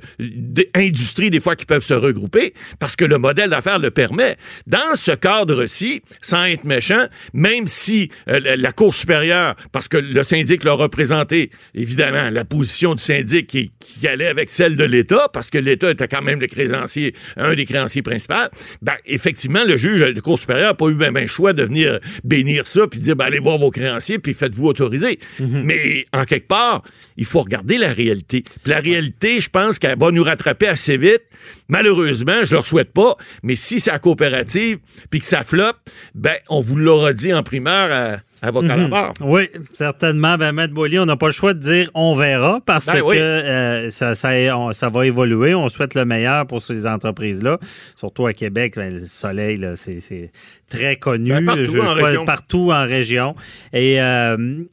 [0.76, 4.36] industries, des fois, qui peuvent se regrouper parce que le modèle d'affaires le permet.
[4.67, 10.24] Dans ce cadre-ci, sans être méchant, même si euh, la, Cour supérieure, parce que le
[10.24, 15.30] syndic l'a représenté, évidemment, la position du syndic qui, qui allait avec celle de l'État,
[15.32, 18.34] parce que l'État était quand même le créancier, un des créanciers principaux,
[18.82, 21.63] ben, effectivement, le juge de la Cour supérieure n'a pas eu même un choix de
[21.63, 25.19] venir bénir ça, puis dire, ben, allez voir vos créanciers, puis faites-vous autoriser.
[25.39, 26.82] Mais, en quelque part,
[27.17, 28.43] il faut regarder la réalité.
[28.63, 31.23] Puis la réalité, je pense qu'elle va nous rattraper assez vite.
[31.67, 35.78] Malheureusement, je ne leur souhaite pas, mais si c'est la coopérative, puis que ça floppe,
[36.13, 38.17] ben, on vous l'aura dit en primeur à,
[38.48, 39.14] à la barre.
[39.22, 40.38] Oui, certainement.
[40.38, 43.04] Ben, Maître Boilly, on n'a pas le choix de dire on verra parce Ben que
[43.04, 43.18] oui.
[43.20, 45.54] euh, ça, ça, on- ça va évoluer.
[45.56, 47.58] On souhaite le meilleur pour ces entreprises-là.
[47.96, 50.32] Surtout à Québec, ben, le soleil, là, c'est,
[50.70, 51.30] très connu.
[51.32, 52.26] Ben, partout en crois région.
[52.26, 53.36] partout en région.
[53.72, 54.64] Et euh,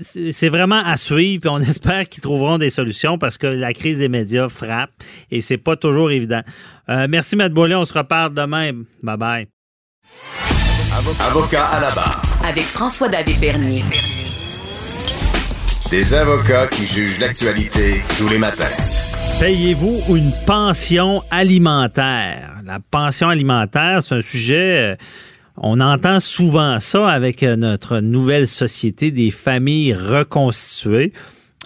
[0.00, 1.40] c'est, c'est vraiment à suivre.
[1.42, 4.90] Puis on espère qu'ils trouveront des solutions parce que la crise des médias frappe
[5.30, 6.42] et c'est pas toujours évident.
[6.88, 7.74] Euh, merci, Maître Boilly.
[7.74, 8.72] On se reparle demain.
[9.02, 9.46] Bye bye.
[11.20, 12.22] Avocat à la barre.
[12.46, 13.84] Avec François-David Bernier.
[15.90, 18.68] Des avocats qui jugent l'actualité tous les matins.
[19.40, 22.60] Payez-vous une pension alimentaire?
[22.66, 24.96] La pension alimentaire, c'est un sujet, euh,
[25.56, 31.14] on entend souvent ça avec euh, notre nouvelle société des familles reconstituées.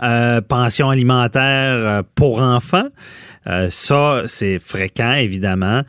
[0.05, 2.87] Euh, pension alimentaire pour enfants.
[3.49, 5.83] Euh, ça, c'est fréquent, évidemment.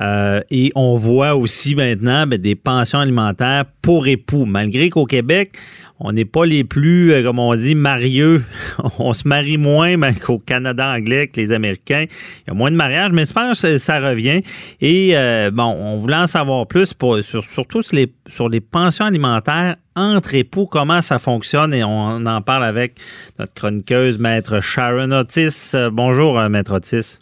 [0.00, 4.44] Euh, et on voit aussi maintenant ben, des pensions alimentaires pour époux.
[4.44, 5.52] Malgré qu'au Québec,
[6.00, 8.42] on n'est pas les plus, euh, comme on dit, marieux.
[8.98, 12.06] on se marie moins ben, qu'au Canada anglais, que les Américains.
[12.08, 14.40] Il y a moins de mariages, mais je pense que ça revient.
[14.80, 18.60] Et euh, bon, on voulait en savoir plus, pour, sur, surtout sur les, sur les
[18.60, 21.72] pensions alimentaires entre époux, comment ça fonctionne.
[21.74, 22.94] Et on en parle avec
[23.38, 25.72] notre chroniqueuse, Maître Sharon Otis.
[25.74, 27.18] Euh, bonjour, euh, Maître Otis.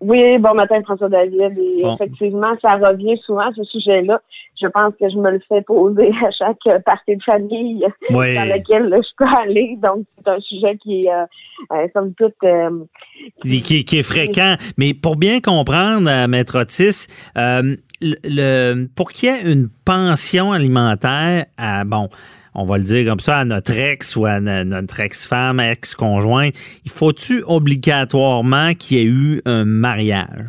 [0.00, 1.58] Oui, bon matin, François David.
[1.58, 1.94] Et Bon.
[1.94, 4.20] effectivement, ça revient souvent, ce sujet-là.
[4.60, 8.34] Je pense que je me le fais poser à chaque partie de famille Oui.
[8.34, 9.76] dans laquelle je peux aller.
[9.82, 11.24] Donc, c'est un sujet qui est, euh,
[11.72, 12.70] euh, somme toute, euh,
[13.42, 14.56] qui, qui- qui est fréquent.
[14.78, 19.68] Mais pour bien comprendre, euh, Maître Otis, euh, le, le- pour qu'il y ait une
[19.84, 22.08] pension alimentaire à, bon,
[22.54, 26.54] on va le dire comme ça, à notre ex ou à no- notre ex-femme, ex-conjointe,
[26.86, 30.46] il faut-tu obligatoirement qu'il y ait eu un mariage?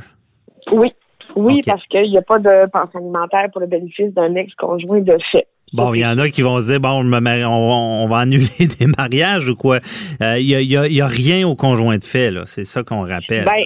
[0.71, 0.89] oui.
[1.37, 5.17] Oui, parce qu'il n'y a pas de pension alimentaire pour le bénéfice d'un ex-conjoint de
[5.31, 5.47] fait.
[5.73, 8.45] Bon, il y en a qui vont se dire, bon, on, va annuler
[8.79, 9.79] des mariages ou quoi.
[10.21, 12.43] Euh, Il n'y a, y a- il y a rien au conjoint de fait, là.
[12.45, 13.43] C'est ça qu'on rappelle.
[13.45, 13.65] Ben,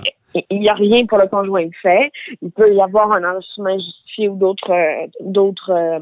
[0.49, 2.12] il n'y a rien pour le conjoint de fait.
[2.41, 5.99] Il peut y avoir un enrichissement justifié ou d'autres euh, d'autres euh,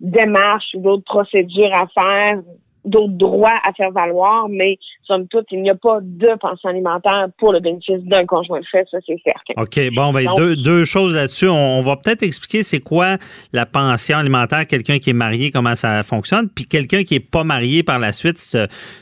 [0.00, 2.40] démarches ou d'autres procédures à faire,
[2.84, 7.28] d'autres droits à faire valoir, mais somme toute, il n'y a pas de pension alimentaire
[7.38, 9.62] pour le bénéfice d'un conjoint de fait, ça c'est certain.
[9.62, 11.48] OK, bon, ben, Donc- deux, deux choses là-dessus.
[11.48, 13.16] On, on va peut-être expliquer c'est quoi
[13.52, 17.44] la pension alimentaire, quelqu'un qui est marié, comment ça fonctionne, puis quelqu'un qui est pas
[17.44, 18.38] marié par la suite,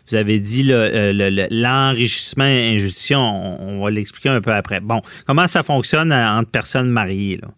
[0.08, 4.52] vous avez dit le- euh, le- le- l'enrichissement injustifié, on, on va l'expliquer un peu
[4.52, 4.80] après.
[4.80, 7.48] Bon, comment ça fonctionne euh, entre personnes mariées, là?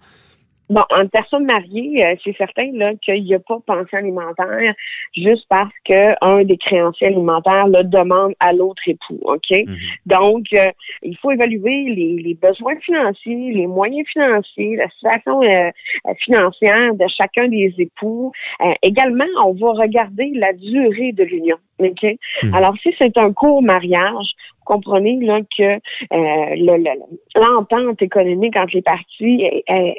[0.70, 4.74] Bon, en personne mariée, euh, c'est certain là qu'il n'y a pas de pension alimentaire
[5.14, 9.50] juste parce que un des créanciers alimentaires le demande à l'autre époux, OK?
[9.50, 9.76] Mhm.
[10.06, 10.70] Donc, euh,
[11.02, 15.70] il faut évaluer les, les besoins financiers, les moyens financiers, la situation euh,
[16.08, 18.32] euh, financière de chacun des époux.
[18.62, 22.02] Euh, également, on va regarder la durée de l'union, OK?
[22.42, 22.54] Mhm.
[22.54, 24.26] Alors, si c'est un court mariage,
[24.66, 25.78] vous comprenez là que euh,
[26.10, 29.44] le- le- l'entente économique entre les parties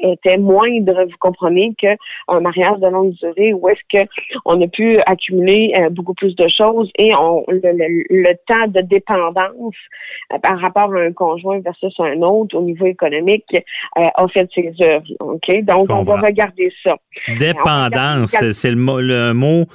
[0.02, 4.10] était moindre, vous comprenez, qu'un mariage de longue durée où est-ce que
[4.46, 8.68] on a pu accumuler euh, beaucoup plus de choses et on, le, le- le temps
[8.68, 9.76] de dépendance
[10.34, 13.56] euh, par rapport à un conjoint versus un autre au niveau économique
[13.96, 15.06] a fait ses œuvres.
[15.20, 15.62] OK?
[15.64, 16.98] Donc, on va regarder ça.
[17.38, 18.78] Dépendance, regarde- c'est le
[19.34, 19.66] mot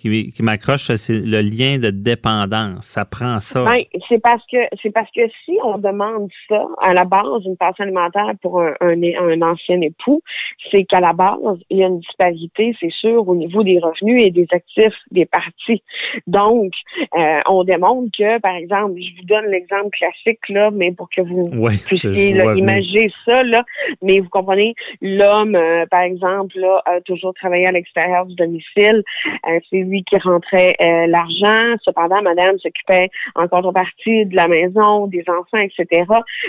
[0.00, 2.84] qui, qui m'accroche, c'est le lien de dépendance.
[2.84, 3.64] Ça prend ça.
[3.64, 7.56] Ben, c'est parce que c'est parce que si on demande ça à la base une
[7.56, 10.22] pension alimentaire pour un, un, un ancien époux,
[10.70, 14.24] c'est qu'à la base il y a une disparité, c'est sûr, au niveau des revenus
[14.26, 15.82] et des actifs des parties.
[16.26, 16.72] Donc,
[17.16, 21.20] euh, on démontre que, par exemple, je vous donne l'exemple classique là, mais pour que
[21.20, 23.64] vous Ouais, puissiez là, imaginer ça là,
[24.02, 29.02] mais vous comprenez, l'homme, euh, par exemple, là, a toujours travaillé à l'extérieur du domicile.
[29.48, 31.76] Euh, c'est lui qui rentrait euh, l'argent.
[31.82, 36.04] Cependant, Madame s'occupait en contrepartie de la maison, des enfants, etc.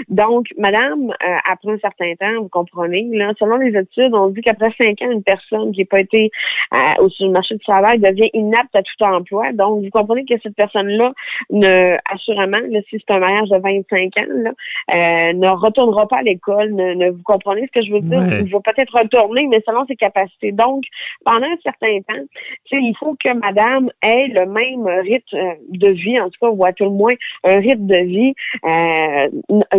[0.07, 4.41] Donc, Madame, euh, après un certain temps, vous comprenez, là, selon les études, on dit
[4.41, 6.31] qu'après cinq ans, une personne qui n'a pas été
[6.73, 9.51] euh, au sur le marché du travail devient inapte à tout emploi.
[9.53, 11.11] Donc, vous comprenez que cette personne-là,
[11.49, 14.51] ne, assurément, là, si c'est un mariage de 25 ans, là,
[14.93, 16.73] euh, ne retournera pas à l'école.
[16.73, 18.19] Ne, ne- vous comprenez ce que je veux dire?
[18.19, 18.43] Ouais.
[18.45, 20.51] Il va peut-être retourner, mais selon ses capacités.
[20.51, 20.83] Donc,
[21.25, 22.23] pendant un certain temps,
[22.65, 26.39] tu sais, il faut que madame ait le même rythme euh, de vie, en tout
[26.41, 27.13] cas, ou à tout le moins
[27.43, 28.33] un rythme de vie
[28.65, 29.29] euh,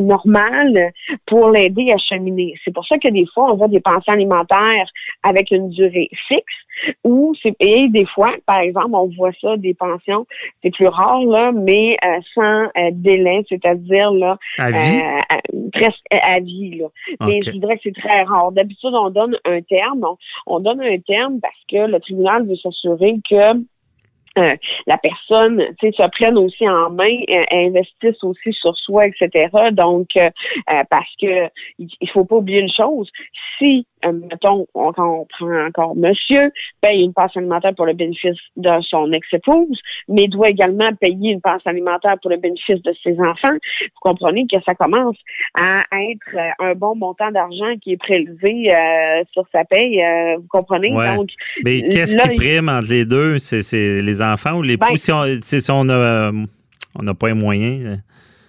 [0.00, 0.92] normal
[1.26, 2.54] pour l'aider à cheminer.
[2.64, 4.88] C'est pour ça que des fois, on voit des pensions alimentaires
[5.22, 6.44] avec une durée fixe
[7.04, 10.26] ou payé des fois, par exemple, on voit ça, des pensions,
[10.62, 14.76] c'est plus rare, là, mais euh, sans euh, délai, c'est-à-dire là, À vie?
[15.28, 15.38] à-
[15.72, 16.78] presque à vie.
[16.78, 16.86] Là.
[17.26, 17.42] Mais Ok.
[17.46, 18.52] je dirais que c'est très rare.
[18.52, 20.04] D'habitude, on donne un terme.
[20.04, 23.34] On, on donne un terme parce que le tribunal veut s'assurer que
[24.38, 29.48] euh, la personne, se prenne aussi en main, euh, investisse aussi sur soi, etc.
[29.72, 30.30] Donc, euh,
[30.88, 33.10] parce que il faut pas oublier une chose.
[33.58, 37.94] Si, euh, mettons, on, quand on prend encore monsieur, paye une pension alimentaire pour le
[37.94, 42.92] bénéfice de son ex-épouse, mais doit également payer une pension alimentaire pour le bénéfice de
[43.02, 45.16] ses enfants, vous comprenez que ça commence
[45.54, 50.02] à être euh, un bon montant d'argent qui est prélevé euh, sur sa paye.
[50.02, 50.92] euh, vous comprenez?
[50.92, 51.16] Ouais.
[51.16, 51.30] Donc,
[51.64, 53.38] Mais qu'est-ce qui prime entre les deux?
[53.38, 54.96] C'est c'est les enfants ou les Ben-?
[54.96, 56.32] Si on si on a, euh,
[56.98, 58.02] on n'a pas les moyens.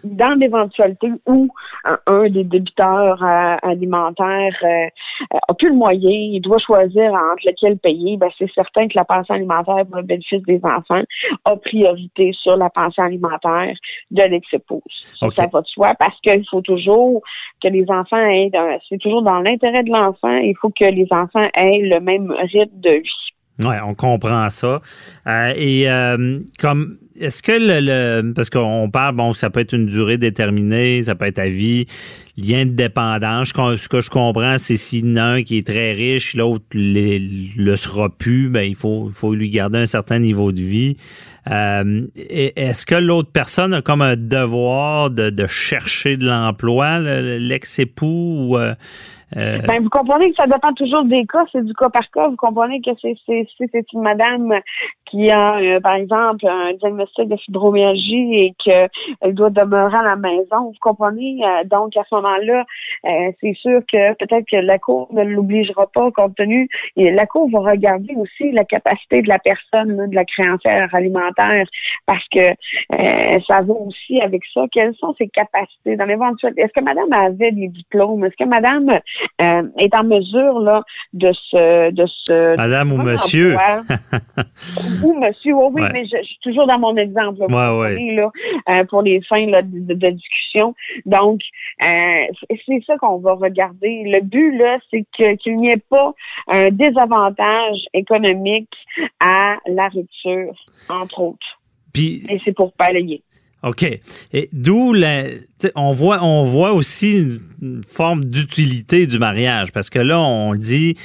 [0.03, 1.47] Dans l'éventualité où
[1.85, 4.87] un, des débiteurs euh, alimentaires euh,
[5.47, 9.05] a plus le moyen, il doit choisir entre lequel payer, ben c'est certain que la
[9.05, 11.03] pension alimentaire pour le bénéfice des enfants
[11.45, 13.75] a priorité sur la pension alimentaire
[14.11, 14.81] de l'ex-épouse.
[14.91, 17.21] Ça, va de soi parce qu'il faut toujours
[17.61, 18.51] que les enfants aient,
[18.89, 22.79] c'est toujours dans l'intérêt de l'enfant, il faut que les enfants aient le même rythme
[22.79, 23.32] de vie.
[23.59, 24.81] Oui, on comprend ça.
[25.27, 29.73] Euh, et euh, comme est-ce que le, le- parce qu'on parle, bon, ça peut être
[29.73, 31.85] une durée déterminée, ça peut être à vie,
[32.35, 33.49] lien de dépendance.
[33.49, 36.65] Ce que je comprends, c'est s'il y en a un qui est très riche, l'autre
[36.73, 40.97] le, sera plus, ben il faut, faut lui garder un certain niveau de vie.
[41.51, 47.37] Euh, est-ce que l'autre personne a comme un devoir de, de chercher de l'emploi, le-
[47.37, 48.57] l'ex-époux ou
[49.37, 52.27] euh, Ben, vous comprenez que ça dépend toujours des cas, c'est du cas par cas.
[52.27, 54.53] Vous comprenez que c'est c'est c'est une madame
[55.13, 60.15] qui a, euh, par exemple, un diagnostic de fibromyalgie et qu'elle doit demeurer à la
[60.15, 60.71] maison.
[60.71, 61.39] Vous comprenez?
[61.43, 62.65] Euh, donc, à ce moment-là,
[63.05, 66.67] euh, c'est sûr que peut-être que la Cour ne l'obligera pas compte tenu.
[66.97, 70.89] Et la Cour va regarder aussi la capacité de la personne, là, de la créancière
[70.93, 71.67] alimentaire,
[72.07, 74.61] parce que euh, ça va aussi avec ça.
[74.71, 75.95] Quelles sont ses capacités?
[75.95, 76.53] Dans l'éventuel?
[76.57, 78.25] Est-ce que madame avait des diplômes?
[78.25, 80.81] Est-ce que madame euh, est en mesure là
[81.13, 83.57] de se de se Madame ou monsieur?
[85.03, 85.15] emploi?
[85.15, 85.89] ou monsieur, oui, oui, Ouais.
[85.93, 87.89] mais je, je suis toujours dans mon exemple là, vous Ouais, ouais.
[87.95, 88.31] comprenez, là,
[88.69, 90.75] euh, pour les fins là, de, discussion.
[91.05, 91.41] Donc,
[91.81, 91.85] euh,
[92.49, 94.03] c'est- ça qu'on va regarder.
[94.05, 96.13] Le but là, c'est que- qu'il n'y ait pas
[96.47, 98.69] un désavantage économique
[99.19, 100.53] à la rupture,
[100.89, 101.59] entre autres.
[101.93, 103.21] puis Et c'est pour balayer.
[103.63, 103.83] OK.
[104.33, 105.23] Et d'où la,
[105.75, 110.95] on voit, on voit aussi une forme d'utilité du mariage parce que là, on dit,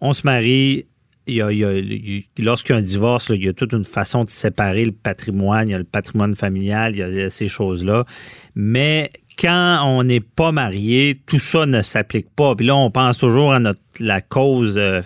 [0.00, 0.84] on se marie.
[1.28, 3.52] Il y a, il y a- il lorsqu'il y a un divorce, il y a
[3.52, 5.68] toute une façon de séparer le patrimoine.
[5.68, 8.04] Il y a le patrimoine familial, il y a, ces choses-là.
[8.54, 12.56] Mais quand on n'est pas marié, tout ça ne s'applique pas.
[12.56, 15.02] Puis là, on pense toujours à notre la cause euh,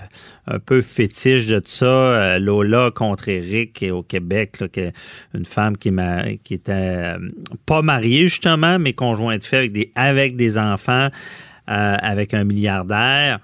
[0.47, 4.91] un peu fétiche de ça, euh, Lola contre Eric au Québec, là, que-
[5.35, 7.19] une femme qui, m'a- qui était euh,
[7.67, 11.09] pas mariée justement, mais conjointe fait avec des, avec des enfants,
[11.71, 13.39] euh, avec un milliardaire.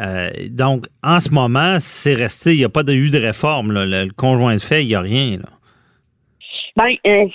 [0.00, 3.72] Euh, donc, en ce moment, c'est resté, il n'y a pas de- eu de réforme.
[3.72, 3.84] là.
[3.84, 5.38] Le, le conjoint de fait, il n'y a rien.
[5.38, 5.48] Là.
[6.76, 7.26] Ben, euh,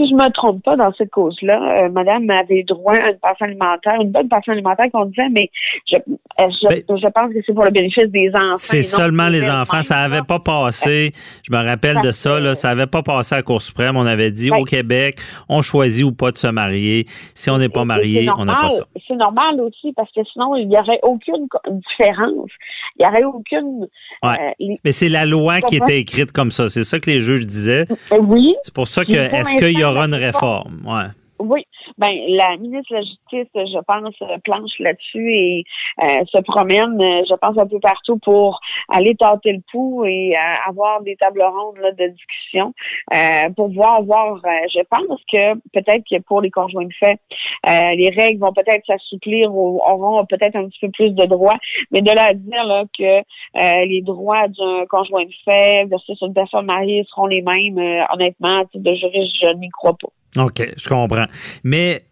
[0.00, 3.46] si je me trompe pas dans cette cause-là, euh, Madame avait droit à une pension
[3.46, 5.50] alimentaire, une bonne pension alimentaire qu'on disait, mais
[5.90, 8.56] je, euh, je, je pense que c'est pour le bénéfice des enfants.
[8.56, 9.82] C'est seulement les enfants.
[9.82, 10.24] Ça avait là.
[10.24, 11.10] pas passé.
[11.46, 12.40] Je me rappelle de ça.
[12.40, 13.96] Là, ça avait pas passé à la Cour suprême.
[13.96, 14.60] On avait dit Ouais.
[14.60, 15.16] au Québec,
[15.48, 17.04] on choisit ou pas de se marier.
[17.34, 18.82] Si on n'est pas marié, on n'a pas ça.
[19.06, 22.50] C'est normal aussi parce que sinon il n'y aurait aucune différence.
[22.98, 23.86] Il n'y aurait aucune.
[24.22, 24.52] Ouais.
[24.60, 26.68] euh, Mais c'est la loi qui était écrite comme ça.
[26.68, 27.86] C'est ça que les juges disaient.
[28.12, 30.82] euh, oui, C'est pour ça que, est-ce qu'il y aura une réforme?
[30.84, 31.04] Ouais.
[31.40, 31.64] Oui,
[31.96, 34.14] ben la ministre de la Justice, je pense,
[34.44, 35.64] planche là-dessus et
[36.02, 38.60] euh, se promène, euh, je pense, un peu partout pour
[38.90, 42.74] aller tâter le pouls et euh, avoir des tables rondes là, de discussion
[43.14, 44.34] euh, pour voir, voir.
[44.44, 47.18] euh, je pense que peut-être que pour les conjoints de fait,
[47.66, 51.58] euh, les règles vont peut-être s'assouplir ou auront peut-être un petit peu plus de droits,
[51.90, 53.22] mais de là à dire là, que
[53.86, 57.78] les droits d'un conjoint de fait versus une personne mariée seront les mêmes,
[58.12, 60.08] honnêtement, de juriste, je n'y crois pas.
[60.36, 61.26] OK, je comprends.
[61.64, 62.04] Mais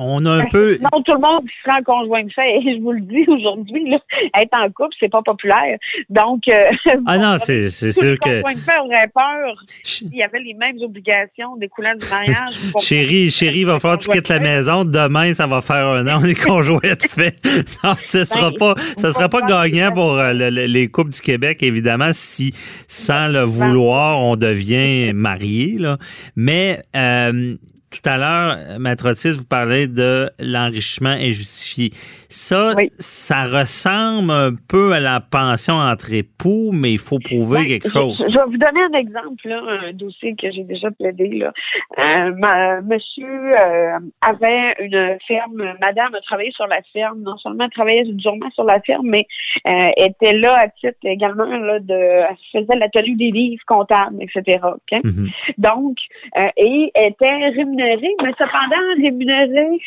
[0.00, 0.78] on a un peu.
[0.80, 3.24] Non, tout le monde qui sera en conjoint de fait, et je vous le dis
[3.28, 3.98] aujourd'hui, là,
[4.40, 5.78] être en couple, c'est pas populaire.
[6.08, 6.64] Donc, euh,
[7.06, 8.40] Ah non, c'est les sûr que.
[8.42, 12.54] conjoints de fait auraient peur s'il y avait les mêmes obligations découlant du mariage.
[12.80, 14.84] Chérie, chérie, va falloir que tu Conjoint quittes la maison.
[14.84, 16.20] Demain, ça va faire un an.
[16.22, 17.36] On est conjoints de fait.
[17.84, 20.88] Non, ce sera Ben, pas, vous ça sera pas gagnant pour euh, le- le- les
[20.88, 22.52] couples du Québec, évidemment, si
[22.88, 25.98] sans le vouloir, on devient marié, là.
[26.36, 27.54] Mais, euh,
[27.90, 31.90] tout à l'heure, Maître Otis, vous parlez de l'enrichissement injustifié.
[32.28, 32.88] Ça, Oui.
[32.98, 37.88] ça ressemble un peu à la pension entre époux, mais il faut prouver Ben, quelque
[37.88, 38.24] je- chose.
[38.28, 41.28] Je, vais vous donner un exemple, là, un dossier que j'ai déjà plaidé.
[41.30, 41.52] Là.
[41.98, 47.64] Euh, ma- monsieur euh, avait une ferme, madame a travaillé sur la ferme, non seulement
[47.64, 49.26] elle travaillait durement sur la ferme, mais
[49.66, 54.16] euh, était là à titre également là, de elle faisait la tenue des livres comptables,
[54.22, 54.60] etc.
[55.02, 55.28] Mhm.
[55.58, 55.96] Donc,
[56.38, 57.79] euh, et était rémunérée,
[58.22, 59.78] mais cependant rémunérée,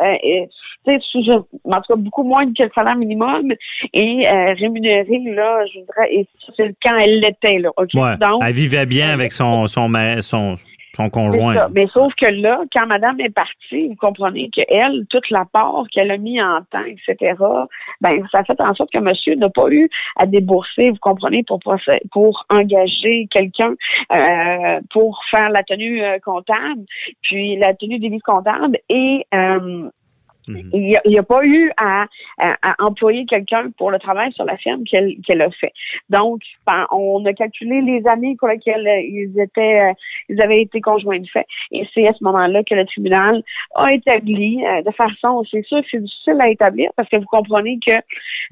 [0.00, 0.48] euh, et,
[0.86, 1.30] tu sais, sous-
[1.64, 3.52] en tout cas beaucoup moins que le salaire minimum
[3.92, 6.26] et euh, rémunérée, là, je voudrais, et
[6.56, 7.70] c'est quand elle l'était, là.
[7.76, 7.88] ok?
[7.94, 8.16] Ouais.
[8.18, 9.90] Donc, Elle vivait bien avec son, son,
[10.20, 10.56] son,
[10.98, 11.54] son c'est conjoint.
[11.54, 11.68] ça.
[11.72, 16.10] Mais sauf que là, quand madame est partie, vous comprenez qu'elle, toute la part qu'elle
[16.10, 17.34] a mis en temps, etc.,
[18.00, 21.60] ben, ça fait en sorte que monsieur n'a pas eu à débourser, vous comprenez, pour,
[22.12, 23.74] pour engager quelqu'un
[24.12, 26.82] euh, pour faire la tenue euh, comptable,
[27.22, 29.88] puis la tenue des livres comptables et euh,
[30.48, 30.70] Mhm.
[30.72, 32.06] il n'y a, pas eu à,
[32.38, 35.72] à- à employer quelqu'un pour le travail sur la ferme qu'elle qu'elle a fait.
[36.10, 39.92] Donc, ben, on a calculé les années pour lesquelles euh, ils étaient, euh,
[40.28, 43.42] ils avaient été conjoints de fait, et c'est à ce moment-là que le tribunal
[43.74, 47.26] a établi euh, de façon, c'est sûr que c'est difficile à établir parce que vous
[47.26, 47.92] comprenez que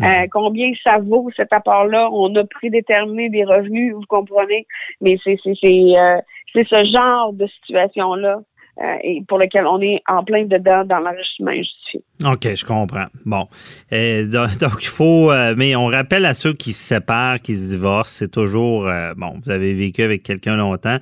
[0.02, 4.66] euh, combien ça vaut cet apport-là, on a prédéterminé des revenus, vous comprenez,
[5.00, 6.18] mais c'est c'est c'est euh,
[6.52, 8.40] c'est ce genre de situation-là.
[8.78, 12.02] Euh, et pour lequel on est en plein dedans dans l'enrichissement injustifié.
[12.24, 13.06] OK, je comprends.
[13.24, 13.46] Bon.
[13.92, 14.26] Euh,
[14.60, 15.30] donc, il faut.
[15.30, 18.88] euh, mais on rappelle à ceux qui se séparent, qui se divorcent, c'est toujours.
[19.16, 20.98] bon, vous avez vécu avec quelqu'un longtemps.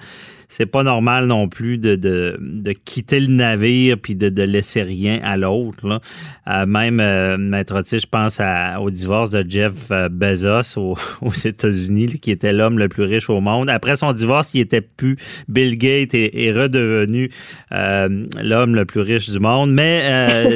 [0.57, 4.83] C'est pas normal non plus de, de, de quitter le navire puis de, de laisser
[4.83, 6.01] rien à l'autre.
[6.49, 10.97] Euh, même, euh, Maître Otis, je pense à- au divorce de Jeff euh, Bezos au-
[11.23, 13.69] aux États-Unis, qui était l'homme le plus riche au monde.
[13.69, 15.17] Après son divorce, il était plus
[15.49, 17.31] Bill Gates est, est redevenu
[17.73, 19.73] euh, l'homme le plus riche du monde.
[19.73, 20.03] Mais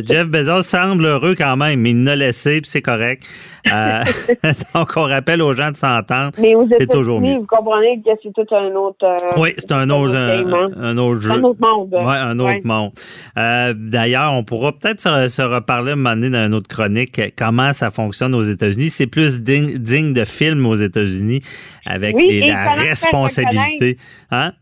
[0.07, 1.85] Jeff Bezos semble heureux quand même.
[1.85, 3.25] Il l'a laissé, puis c'est correct.
[4.75, 6.31] Donc, on rappelle aux gens de s'entendre.
[6.41, 9.05] Mais aux C'est toujours États-Unis, vous comprenez que c'est tout un autre.
[9.37, 11.35] Oui, c'est un autre, un, un autre c'est jeu.
[11.35, 11.93] un autre monde.
[11.95, 12.61] Ouais, un autre Ouais.
[12.65, 12.93] monde.
[13.37, 17.21] Euh, D'ailleurs, on pourra peut-être se, se reparler un moment donné dans une autre chronique
[17.37, 18.89] comment ça fonctionne aux États-Unis.
[18.91, 21.41] C'est plus digne, digne de film aux États-Unis
[21.87, 23.97] avec Oui, les- et la responsabilité.
[24.31, 24.53] Hein?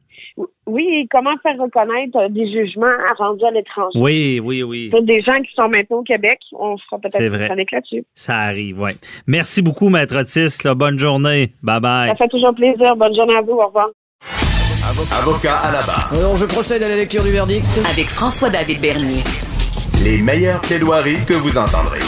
[0.67, 3.99] Oui, et comment faire reconnaître euh, des jugements rendus à l'étranger?
[3.99, 4.89] Oui, oui, oui.
[4.91, 8.05] Pour des gens qui sont maintenant au Québec, on fera peut-être une chronique là-dessus.
[8.15, 8.91] Ça arrive, oui.
[9.27, 10.59] Merci beaucoup, Maître Otis.
[10.65, 10.75] là.
[10.75, 11.53] Bonne journée.
[11.63, 12.09] Bye bye.
[12.11, 12.97] Ça fait toujours plaisir.
[12.97, 13.53] Bonne journée à vous.
[13.53, 13.89] Au revoir.
[14.89, 16.13] Avocat à la barre.
[16.13, 17.67] Alors, je procède à la lecture du verdict.
[17.91, 19.25] Avec François-David Bernier.
[20.05, 21.99] Les meilleures plaidoiries que vous entendrez.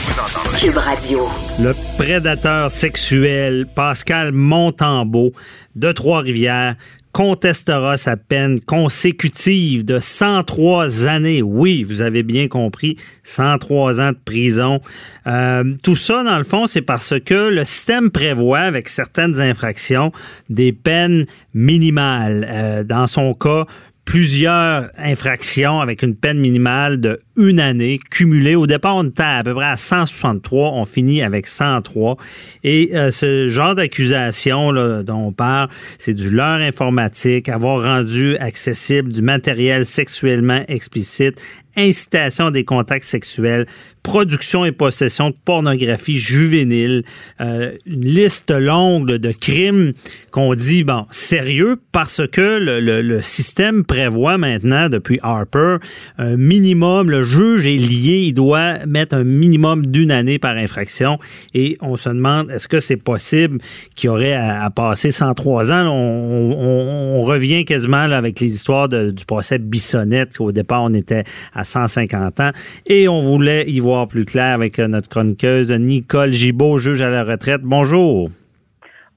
[0.61, 1.29] Cube Radio.
[1.59, 5.33] Le prédateur sexuel Pascal Montembeau
[5.75, 6.77] de Trois-Rivières
[7.19, 11.43] contestera sa peine consécutive de 103 années.
[11.43, 14.81] Oui, vous avez bien compris, 103 ans de prison.
[15.27, 20.13] Euh, tout ça, dans le fond, c'est parce que le système prévoit, avec certaines infractions,
[20.49, 22.47] des peines minimales.
[22.49, 23.65] Euh, dans son cas,
[24.09, 28.57] plusieurs infractions avec une peine minimale de une année cumulée.
[28.57, 32.17] Au départ, on était à peu près à 163, on finit avec 103.
[32.65, 39.13] Et euh, ce genre d'accusation dont on parle, c'est du leurre informatique, avoir rendu accessible
[39.13, 41.39] du matériel sexuellement explicite,
[41.79, 43.67] incitation à des contacts sexuels,
[44.03, 47.05] production et possession de pornographie juvénile,
[47.41, 49.93] euh, une liste longue de crimes
[50.31, 55.77] qu'on dit, bon, sérieux, parce que le, le, système prévoit maintenant, depuis Harper,
[56.17, 61.19] un minimum, le juge est lié, il doit mettre un minimum d'une année par infraction,
[61.53, 63.59] et on se demande, est-ce que c'est possible
[63.95, 65.87] qu'il y aurait à, passer 103 ans?
[65.87, 71.65] On, revient quasiment là, avec les histoires du procès Bissonnette, qu'au départ, on était à
[71.69, 72.51] 150 ans,
[72.87, 77.09] et on voulait y voir plus clair avec euh, notre chroniqueuse Nicole Gibault, juge à
[77.09, 77.63] la retraite.
[77.63, 78.29] Bonjour.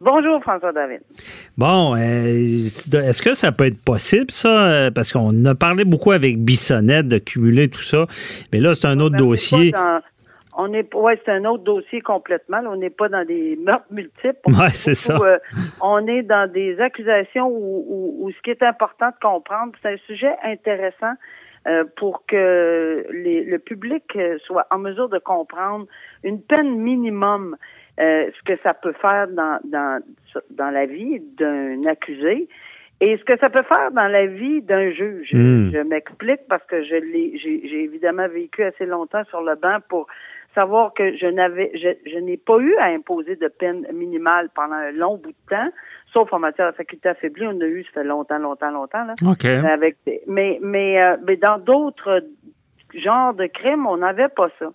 [0.02, 1.02] Bonjour, François David.
[1.60, 4.68] Bon, euh, est-ce que ça peut être possible, ça?
[4.68, 8.08] Euh, parce qu'on a parlé beaucoup avec Bissonnette de cumuler tout ça.
[8.52, 9.72] Mais là, c'est un autre dossier.
[10.58, 12.62] on est, ouais, c'est un autre dossier complètement.
[12.68, 14.40] on n'est pas dans des meurtres multiples.
[14.48, 15.20] Oui, c'est ça.
[15.82, 20.34] on est dans des accusations où, ce qui est important de comprendre, c'est un sujet
[20.44, 21.14] intéressant
[21.68, 25.86] euh, pour que le public soit en mesure de comprendre
[26.24, 27.56] une peine minimum,
[28.00, 30.02] euh, ce que ça peut faire dans, dans,
[30.52, 32.48] dans la vie d'un accusé
[33.02, 35.30] et ce que ça peut faire dans la vie d'un juge.
[35.34, 35.72] Hmm.
[35.74, 40.08] Je m'explique parce que je l'ai, j'ai évidemment vécu assez longtemps sur le banc pour
[40.54, 44.92] savoir que je n'avais, je, n'ai pas eu à imposer de peine minimale pendant un
[44.92, 45.70] long bout de temps,
[46.14, 49.14] sauf en matière de faculté affaiblie, on a eu, ça fait longtemps, longtemps, longtemps, là.
[49.66, 49.98] Avec,
[50.28, 52.24] mais, mais, euh, mais dans d'autres
[52.94, 54.72] genres de crimes, on n'avait pas ça.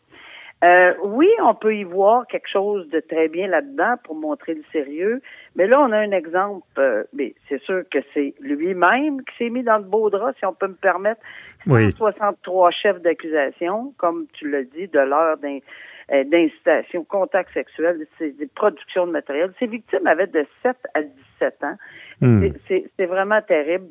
[0.65, 4.63] Euh, oui, on peut y voir quelque chose de très bien là-dedans pour montrer le
[4.73, 5.21] sérieux,
[5.55, 9.51] mais là, on a un exemple, euh, mais c'est sûr que c'est lui-même qui s'est
[9.51, 11.21] mis dans le beau drap, si on peut me permettre.
[11.67, 11.93] Oui.
[11.93, 19.07] 63 chefs d'accusation, comme tu l'as dit, de l'heure euh, d'incitation, contact sexuel, des productions
[19.07, 19.53] de matériel.
[19.59, 21.77] Ces victimes avaient de 7 à 17 ans.
[22.21, 22.49] Hmm.
[22.67, 23.89] C'est vraiment terrible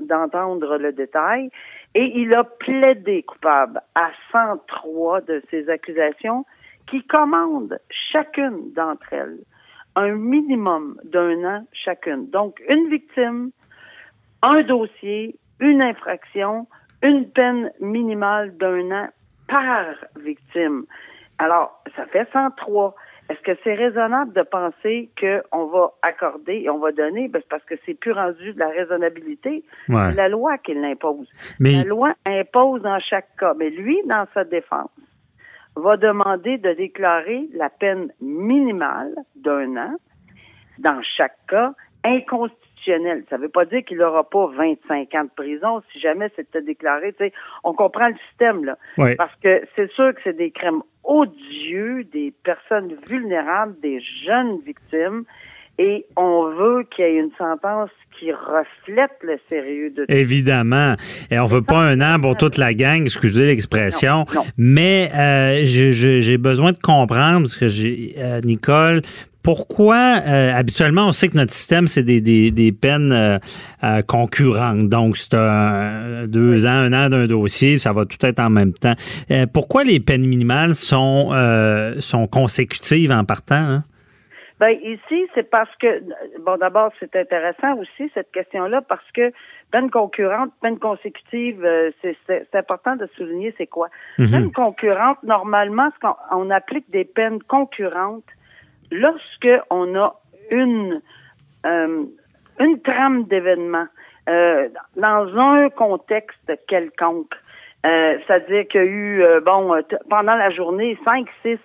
[0.00, 1.50] d'entendre le détail.
[1.94, 6.44] Et il a plaidé coupable à 103 de ces accusations
[6.86, 9.38] qui commandent chacune d'entre elles
[9.98, 12.30] un minimum d'un an chacune.
[12.30, 13.50] Donc, une victime,
[14.42, 16.68] un dossier, une infraction,
[17.02, 19.08] une peine minimale d'un an
[19.48, 20.84] par victime.
[21.38, 22.94] Alors, ça fait 103.
[23.28, 27.28] Est-ce que c'est raisonnable de penser qu'on va accorder et on va donner?
[27.28, 29.64] Ben, parce que c'est plus rendu de la raisonnabilité.
[29.86, 31.28] C'est la loi qui l'impose.
[31.60, 33.54] La loi impose dans chaque cas.
[33.54, 34.90] Mais lui, dans sa défense,
[35.76, 39.94] va demander de déclarer la peine minimale d'un an
[40.78, 41.74] dans chaque cas
[42.04, 42.67] inconstitutionnelle.
[42.84, 46.62] Ça ne veut pas dire qu'il n'aura pas 25 ans de prison si jamais c'était
[46.62, 47.14] déclaré.
[47.64, 48.78] on comprend le système, là.
[49.16, 55.24] Parce que c'est sûr que c'est des crimes odieux, des personnes vulnérables, des jeunes victimes.
[55.80, 60.12] Et on veut qu'il y ait une sentence qui reflète le sérieux de tout.
[60.12, 60.94] Évidemment.
[61.30, 64.24] Et on veut pas un an pour toute la gang, excusez l'expression.
[64.56, 69.02] Mais euh, j'ai besoin de comprendre, parce que j'ai euh, Nicole,
[69.48, 73.38] pourquoi, euh, habituellement, on sait que notre système, c'est des, des, des, peines euh,
[73.82, 74.90] euh, concurrentes.
[74.90, 75.34] Donc, c'est
[76.26, 78.92] deux ans, un an d'un dossier, ça va tout être en même temps.
[79.54, 81.30] pourquoi les peines minimales sont,
[81.98, 83.54] sont consécutives en partant?
[83.54, 83.84] Hein?
[84.60, 86.02] Ben, ici, c'est parce que,
[86.44, 89.32] bon, d'abord, c'est intéressant aussi, cette question-là, parce que
[89.70, 91.66] peine concurrente, peine consécutive,
[92.02, 93.88] c'est important de souligner c'est quoi.
[94.18, 95.88] Mm Peine concurrente, normalement,
[96.32, 98.24] on applique des peines concurrentes
[98.90, 100.14] lorsque on a
[100.50, 101.00] une
[101.66, 102.04] euh,
[102.60, 103.86] une trame d'événements
[104.28, 107.34] euh, dans un contexte quelconque,
[107.86, 109.80] euh, c'est-à-dire qu'il y a eu bon
[110.10, 111.58] pendant la journée cinq six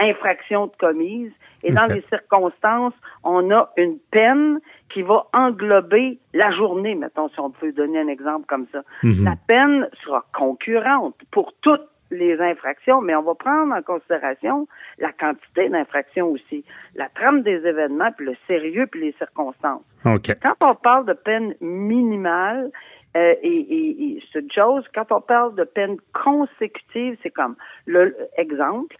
[0.00, 1.32] infractions de commises
[1.64, 4.60] et dans les circonstances, on a une peine
[4.92, 8.82] qui va englober la journée, mettons si on peut donner un exemple comme ça.
[9.02, 9.24] Mhm.
[9.24, 14.66] La peine sera concurrente pour toutes les infractions, mais on va prendre en considération
[14.98, 19.82] la quantité d'infractions aussi, la trame des événements, puis le sérieux, puis les circonstances.
[20.04, 22.70] Quand on parle de peine minimale,
[23.16, 27.54] euh, et, et, c'est une chose, quand on parle de peine consécutive, c'est comme,
[27.86, 28.96] le exemple,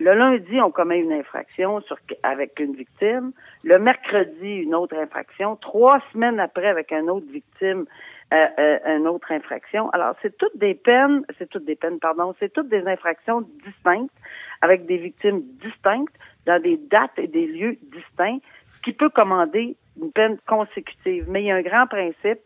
[0.00, 3.32] le lundi, on commet une infraction sur, avec une victime.
[3.64, 5.56] Le mercredi, une autre infraction.
[5.56, 7.84] Trois semaines après, avec une autre victime,
[8.30, 9.88] une autre infraction.
[9.90, 14.12] Alors, c'est toutes des peines, c'est toutes des peines, pardon, c'est toutes des infractions distinctes,
[14.60, 16.14] avec des victimes distinctes,
[16.46, 18.38] dans des dates et des lieux distincts,
[18.74, 21.26] ce qui peut commander une peine consécutive.
[21.28, 22.40] Mais il y a un grand principe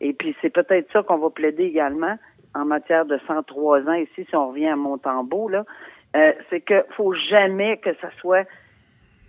[0.00, 2.16] Et puis, c'est peut-être ça qu'on va plaider également
[2.54, 5.64] en matière de 103 ans ici, si on revient à Montembeau, là.
[6.14, 8.46] Euh, c'est que faut jamais que ça soit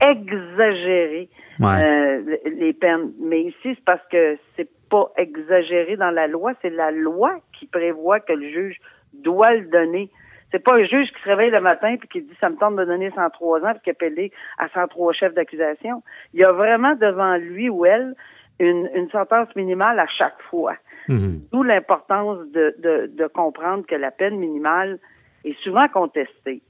[0.01, 1.29] exagéré
[1.61, 3.13] euh, les peines.
[3.21, 7.65] Mais ici, c'est parce que c'est pas exagéré dans la loi, c'est la loi qui
[7.65, 8.77] prévoit que le juge
[9.11, 10.11] doit le donner.
[10.51, 12.75] C'est pas un juge qui se réveille le matin puis qui dit ça me tente
[12.75, 14.29] de donner 103 ans puis qui appelle
[14.59, 16.03] à 103 chefs d'accusation.
[16.35, 18.13] Il y a vraiment devant lui ou elle
[18.59, 20.75] une, une sentence minimale à chaque fois.
[21.07, 21.41] Mhm.
[21.51, 24.99] D'où l'importance de, de, de comprendre que la peine minimale
[25.43, 26.61] est souvent contestée.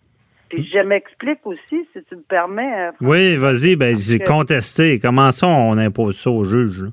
[0.48, 2.88] Puis je m'explique aussi, si tu me permets.
[2.88, 4.98] Euh, oui, vas-y, ben c'est contesté.
[4.98, 6.86] Comment ça on impose ça au juge?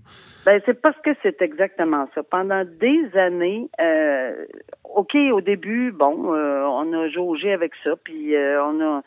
[0.51, 2.25] Ben c'est parce que c'est exactement ça.
[2.25, 4.47] Pendant des années, euh,
[4.83, 9.03] ok, au début, bon, euh, on a jaugé avec ça, puis on a,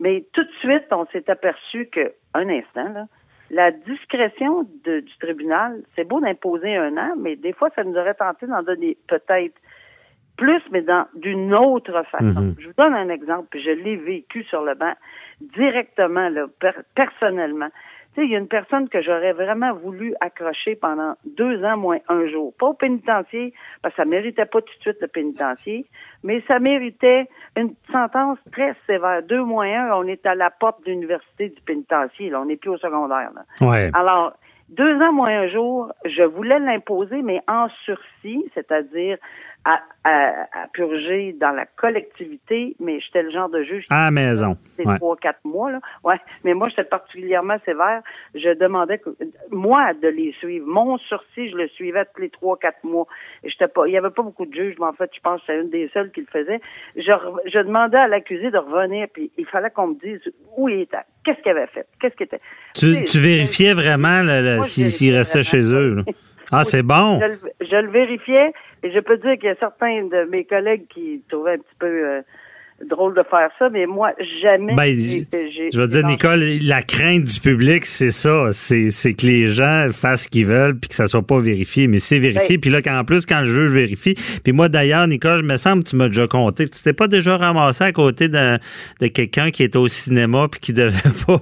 [0.00, 3.06] mais tout de suite, on s'est aperçu que un instant là,
[3.50, 8.14] la discrétion du tribunal, c'est beau d'imposer un an, mais des fois, ça nous aurait
[8.14, 9.54] tenté d'en donner peut-être
[10.36, 12.40] plus, mais dans d'une autre façon.
[12.40, 12.56] Mhm.
[12.58, 14.94] Je vous donne un exemple, puis je l'ai vécu sur le banc
[15.40, 16.46] directement, là,
[16.96, 17.68] personnellement.
[18.14, 21.76] Tu sais, il y a une personne que j'aurais vraiment voulu accrocher pendant deux ans
[21.76, 22.52] moins un jour.
[22.58, 25.86] Pas au pénitencier, parce que ça méritait pas tout de suite le pénitencier,
[26.24, 29.22] mais ça méritait une sentence très sévère.
[29.22, 32.40] Deux moins un, on est à la porte de l'université du pénitencier, là.
[32.40, 33.44] On n'est plus au secondaire, là.
[33.66, 33.90] Ouais.
[33.94, 34.32] Alors,
[34.70, 39.18] deux ans moins un jour, je voulais l'imposer, mais en sursis, c'est-à-dire
[39.64, 43.84] à, à, purger dans la collectivité, mais j'étais le genre de juge.
[43.90, 44.56] À la maison.
[44.62, 45.80] C'est trois, quatre mois, là.
[46.02, 46.16] Ouais.
[46.44, 48.02] Mais moi, j'étais particulièrement sévère.
[48.34, 49.10] Je demandais que,
[49.50, 50.66] moi, de les suivre.
[50.66, 53.06] Mon sursis, je le suivais tous les trois, quatre mois.
[53.44, 55.46] J'étais pas, il y avait pas beaucoup de juges, mais en fait, je pense que
[55.48, 56.60] c'est une des seules qui le faisait.
[56.96, 57.12] Je,
[57.46, 60.20] je demandais à l'accusé de revenir, puis il fallait qu'on me dise
[60.56, 62.40] où il était, qu'est-ce qu'il avait fait, qu'est-ce qu'il était.
[62.74, 64.22] Tu, tu vérifiais vraiment
[64.62, 66.04] s'il restait chez eux,
[66.52, 67.20] Ah, c'est bon.
[67.60, 71.22] Je, le vérifiais et je peux dire qu'il y a certains de mes collègues qui
[71.28, 72.22] trouvaient un petit peu euh,
[72.88, 74.12] drôle de faire ça, mais moi,
[74.42, 74.74] jamais.
[74.74, 78.48] Ben, je veux dire, Nicole, la crainte du public, c'est ça.
[78.52, 81.88] C'est que les gens fassent ce qu'ils veulent puis que ça soit pas vérifié.
[81.88, 82.56] Mais c'est vérifié.
[82.56, 84.14] Ben, puis là, en plus, quand le juge vérifie.
[84.42, 87.08] Puis moi, d'ailleurs, Nicole, je me semble que tu m'as déjà compté tu t'es pas
[87.08, 88.58] déjà ramassé à côté de,
[89.00, 91.38] de quelqu'un qui était au cinéma puis qui devait pas.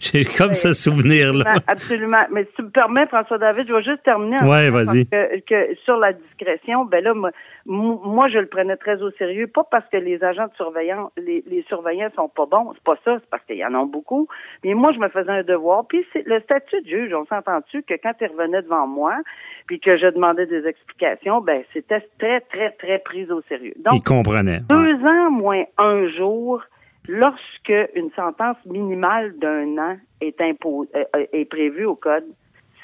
[0.00, 1.56] J'ai comme ce souvenir-là.
[1.66, 2.24] Absolument.
[2.32, 4.36] Mais si tu me permets, François-David, je vais juste terminer.
[4.42, 5.06] Oui, vas-y.
[5.06, 7.30] Que, que, sur la discrétion, ben là, moi,
[7.68, 11.62] je le prenais très au sérieux, pas parce que les agents de surveillance, les, les
[11.68, 14.26] surveillants sont pas bons, c'est pas ça, c'est parce qu'il y en a beaucoup.
[14.64, 15.86] Mais moi, je me faisais un devoir.
[15.86, 19.16] Puis c'est le statut de juge, on s'entend-tu que quand il revenait devant moi,
[19.66, 23.74] puis que je demandais des explications, ben c'était très, très, très pris au sérieux.
[23.84, 24.60] Donc, il comprenait.
[24.68, 26.62] Deux ans moins un jour,
[27.06, 32.24] lorsque une sentence minimale d'un an est, imposée, euh, est prévue au code,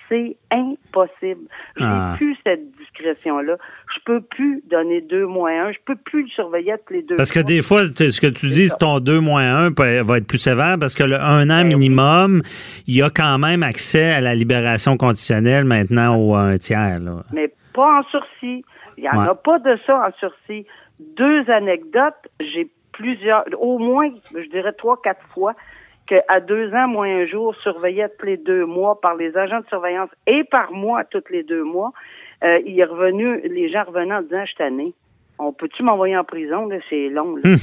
[0.08, 1.48] c'est impossible.
[1.76, 2.14] Je n'ai ah.
[2.16, 3.56] plus cette discrétion-là.
[3.94, 5.72] Je peux plus donner deux moins un.
[5.72, 7.16] Je peux plus le surveiller tous les deux.
[7.16, 9.70] Parce que des fois, ce que tu dis, ton deux moins un
[10.02, 12.42] va être plus sévère parce que le un an ben minimum,
[12.86, 17.00] il y a quand même accès à la libération conditionnelle maintenant au un tiers.
[17.32, 18.64] Mais pas en sursis.
[18.96, 20.66] Il n'y en a pas de ça en sursis.
[21.16, 25.54] Deux anecdotes, j'ai plusieurs, au moins, je dirais trois, quatre fois,
[26.06, 29.66] qu'à deux ans, moins un jour, surveillé tous les deux mois par les agents de
[29.66, 31.92] surveillance et par moi tous les deux mois,
[32.42, 34.94] euh, il est revenu, les gens revenaient en disant, je tanné.
[35.36, 36.68] On peut-tu m'envoyer en prison?
[36.88, 37.34] C'est long.
[37.44, 37.56] Hum.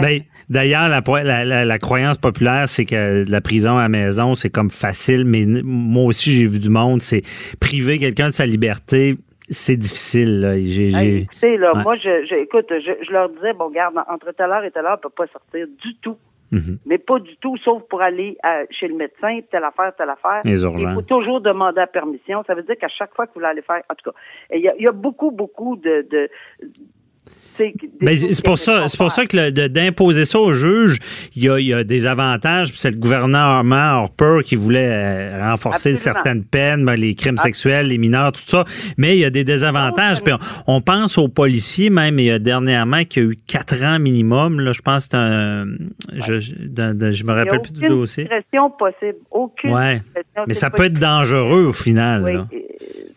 [0.00, 4.70] Ben, d'ailleurs, la, la, croyance populaire, c'est que la prison à la maison, c'est comme
[4.70, 7.20] facile, mais moi aussi, j'ai vu du monde, c'est
[7.60, 9.16] priver quelqu'un de sa liberté,
[9.50, 10.40] c'est difficile.
[10.40, 10.54] Là.
[10.56, 14.98] là, moi, je, écoute, je, leur disais, bon, garde, entre telle heure et telle heure,
[14.98, 16.16] on peut pas sortir du tout.
[16.54, 16.78] Mhm.
[16.86, 20.42] Mais pas du tout, sauf pour aller euh, chez le médecin, telle affaire, telle affaire.
[20.44, 22.44] Il faut toujours demander la permission.
[22.46, 24.16] Ça veut dire qu'à chaque fois que vous allez faire, en tout cas,
[24.52, 26.30] il y, y, a beaucoup, beaucoup de, de
[27.56, 30.98] c'est pour ça, c'est pour ça que d'imposer ça au juge,
[31.36, 32.72] il y a, des avantages.
[32.74, 37.98] C'est le gouvernement Harper qui voulait euh, renforcer certaines peines, ben, les crimes sexuels, les
[37.98, 38.64] mineurs, tout ça.
[38.98, 40.22] Mais il y a des désavantages.
[40.22, 40.34] Puis
[40.66, 42.18] on, pense aux policiers même.
[42.18, 44.60] Il y a dernièrement qu'il y a eu quatre ans minimum.
[44.60, 45.66] Là, je pense que c'est un,
[46.12, 48.28] je, je, me rappelle plus du dossier.
[48.52, 49.18] Aucune possible.
[49.30, 49.72] Aucune.
[49.72, 50.02] Ouais.
[50.46, 52.46] Mais ça peut être dangereux au final.
[52.52, 52.60] Oui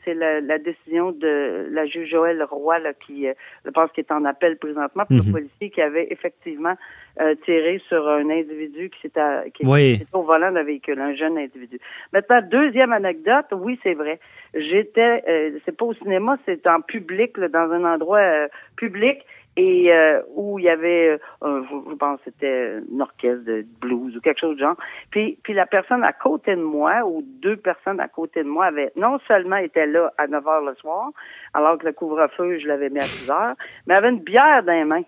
[0.07, 3.33] c'est la, décision de la juge Joël Roy là, qui, euh,
[3.65, 5.31] je pense, qui est en appel présentement pour le mhm.
[5.31, 6.75] policier qui avait effectivement
[7.19, 11.37] euh, tiré sur un individu qui s'était qui était au volant d'un véhicule, un jeune
[11.37, 11.79] individu.
[12.13, 14.19] Maintenant, deuxième anecdote, oui, c'est vrai.
[14.53, 18.47] J'étais, euh, c'est pas au cinéma, c'est en public, dans un endroit
[18.77, 19.19] public,
[19.57, 24.15] et euh, où il y avait, euh, je, pense que c'était une orchestre de blues
[24.15, 24.77] ou quelque chose de genre.
[25.09, 28.67] Puis, puis la personne à côté de moi, ou deux personnes à côté de moi,
[28.67, 31.09] avaient non seulement été là à 9 heures le soir,
[31.55, 33.55] alors que le couvre-feu, je l'avais mis à 6 heures,
[33.87, 35.03] mais avait une bière dans les mains.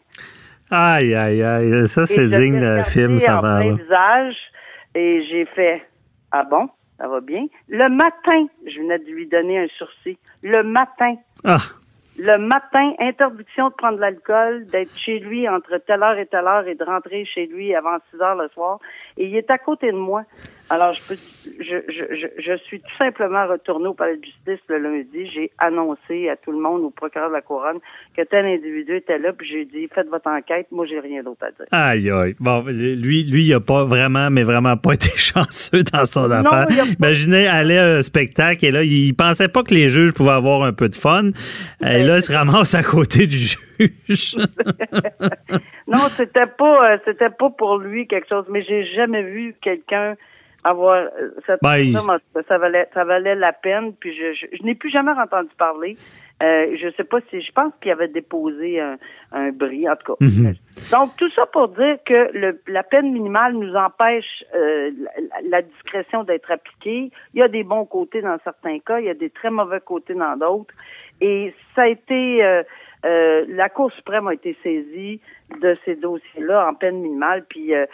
[0.72, 1.88] Aïe, aïe, aïe.
[1.88, 3.62] Ça, c'est digne de film, ça va.
[3.62, 4.36] visage,
[4.96, 5.84] et j'ai fait,
[6.32, 6.70] ah bon?
[6.98, 7.46] Ça va bien.
[7.70, 10.18] Le matin, je venais de lui donner un sursis.
[10.44, 11.16] Le matin.
[11.46, 11.60] Ah
[12.20, 16.48] le matin, interdiction de prendre de l'alcool, d'être chez lui entre telle heure et telle
[16.48, 18.80] heure et de rentrer chez lui avant 6 heures le soir.
[19.18, 20.24] Et il est à côté de moi.
[20.72, 21.16] Alors, je, peux,
[21.60, 25.28] je, je, je, suis tout simplement retourné au palais de justice le lundi.
[25.28, 27.80] J'ai annoncé à tout le monde, au procureur de la couronne,
[28.16, 31.44] que tel individu était là, puis j'ai dit, faites votre enquête, moi, j'ai rien d'autre
[31.46, 31.66] à dire.
[31.72, 32.36] Aïe, aïe.
[32.40, 36.68] Bon, lui, lui, il a pas vraiment, mais vraiment pas été chanceux dans son affaire.
[37.00, 40.64] Imaginez aller à un spectacle et là, il pensait pas que les juges pouvaient avoir
[40.64, 41.32] un peu de fun.
[41.82, 43.58] Et là, il se ramasse à côté du juge.
[45.88, 50.16] non, c'était pas, euh, c'était pas pour lui quelque chose, mais j'ai jamais vu quelqu'un
[50.64, 51.94] avoir euh, cette ben,
[52.48, 55.96] ça valait ça valait la peine puis je je, n'ai plus jamais entendu parler.
[56.42, 58.98] Euh, je sais pas si je pense qu'il avait déposé un,
[59.32, 60.26] un bris en tout cas.
[60.26, 60.56] Mhm.
[60.92, 64.92] donc tout ça pour dire que le, la peine minimale nous empêche euh,
[65.50, 67.12] la, discrétion d'être appliquée.
[67.34, 69.82] Il y a des bons côtés dans certains cas il y a des très mauvais
[69.82, 70.74] côtés dans d'autres.
[71.22, 72.64] Et ça a été euh,
[73.06, 75.22] euh, la Cour suprême a été saisie
[75.62, 77.86] de ces dossiers-là en peine minimale, puis, euh,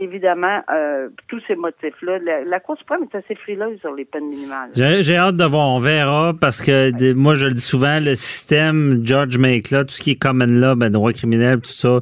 [0.00, 4.70] évidemment, euh, tous ces motifs-là, la, Cour suprême est assez frileuse sur les peines minimales.
[4.74, 9.00] J'ai hâte de voir, on verra, parce que moi, je le dis souvent, le système
[9.04, 11.98] Judge Make, là, tout ce qui est common law, ben, droit criminel, tout ça,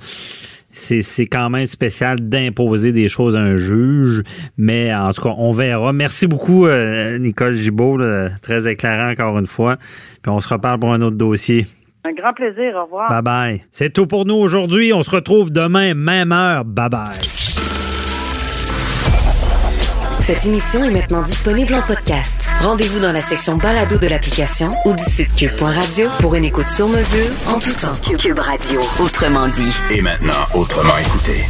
[0.70, 4.22] c'est quand même spécial d'imposer des choses à un juge,
[4.56, 5.92] mais en tout cas, on verra.
[5.92, 6.66] Merci beaucoup,
[7.20, 8.00] Nicole Gibault,
[8.42, 9.76] très éclairant encore une fois,
[10.22, 11.66] puis on se reparle pour un autre dossier.
[12.06, 12.76] Un grand plaisir.
[12.76, 13.08] Au revoir.
[13.08, 13.64] Bye bye.
[13.70, 14.92] C'est tout pour nous aujourd'hui.
[14.92, 16.64] On se retrouve demain, même heure.
[16.64, 17.04] Bye bye.
[20.20, 22.48] Cette émission est maintenant disponible en podcast.
[22.62, 26.88] Rendez-vous dans la section balado de l'application ou du site cube.radio pour une écoute sur
[26.88, 27.92] mesure en tout temps.
[28.18, 29.76] Cube Radio, autrement dit.
[29.94, 31.44] Et maintenant, autrement écouté.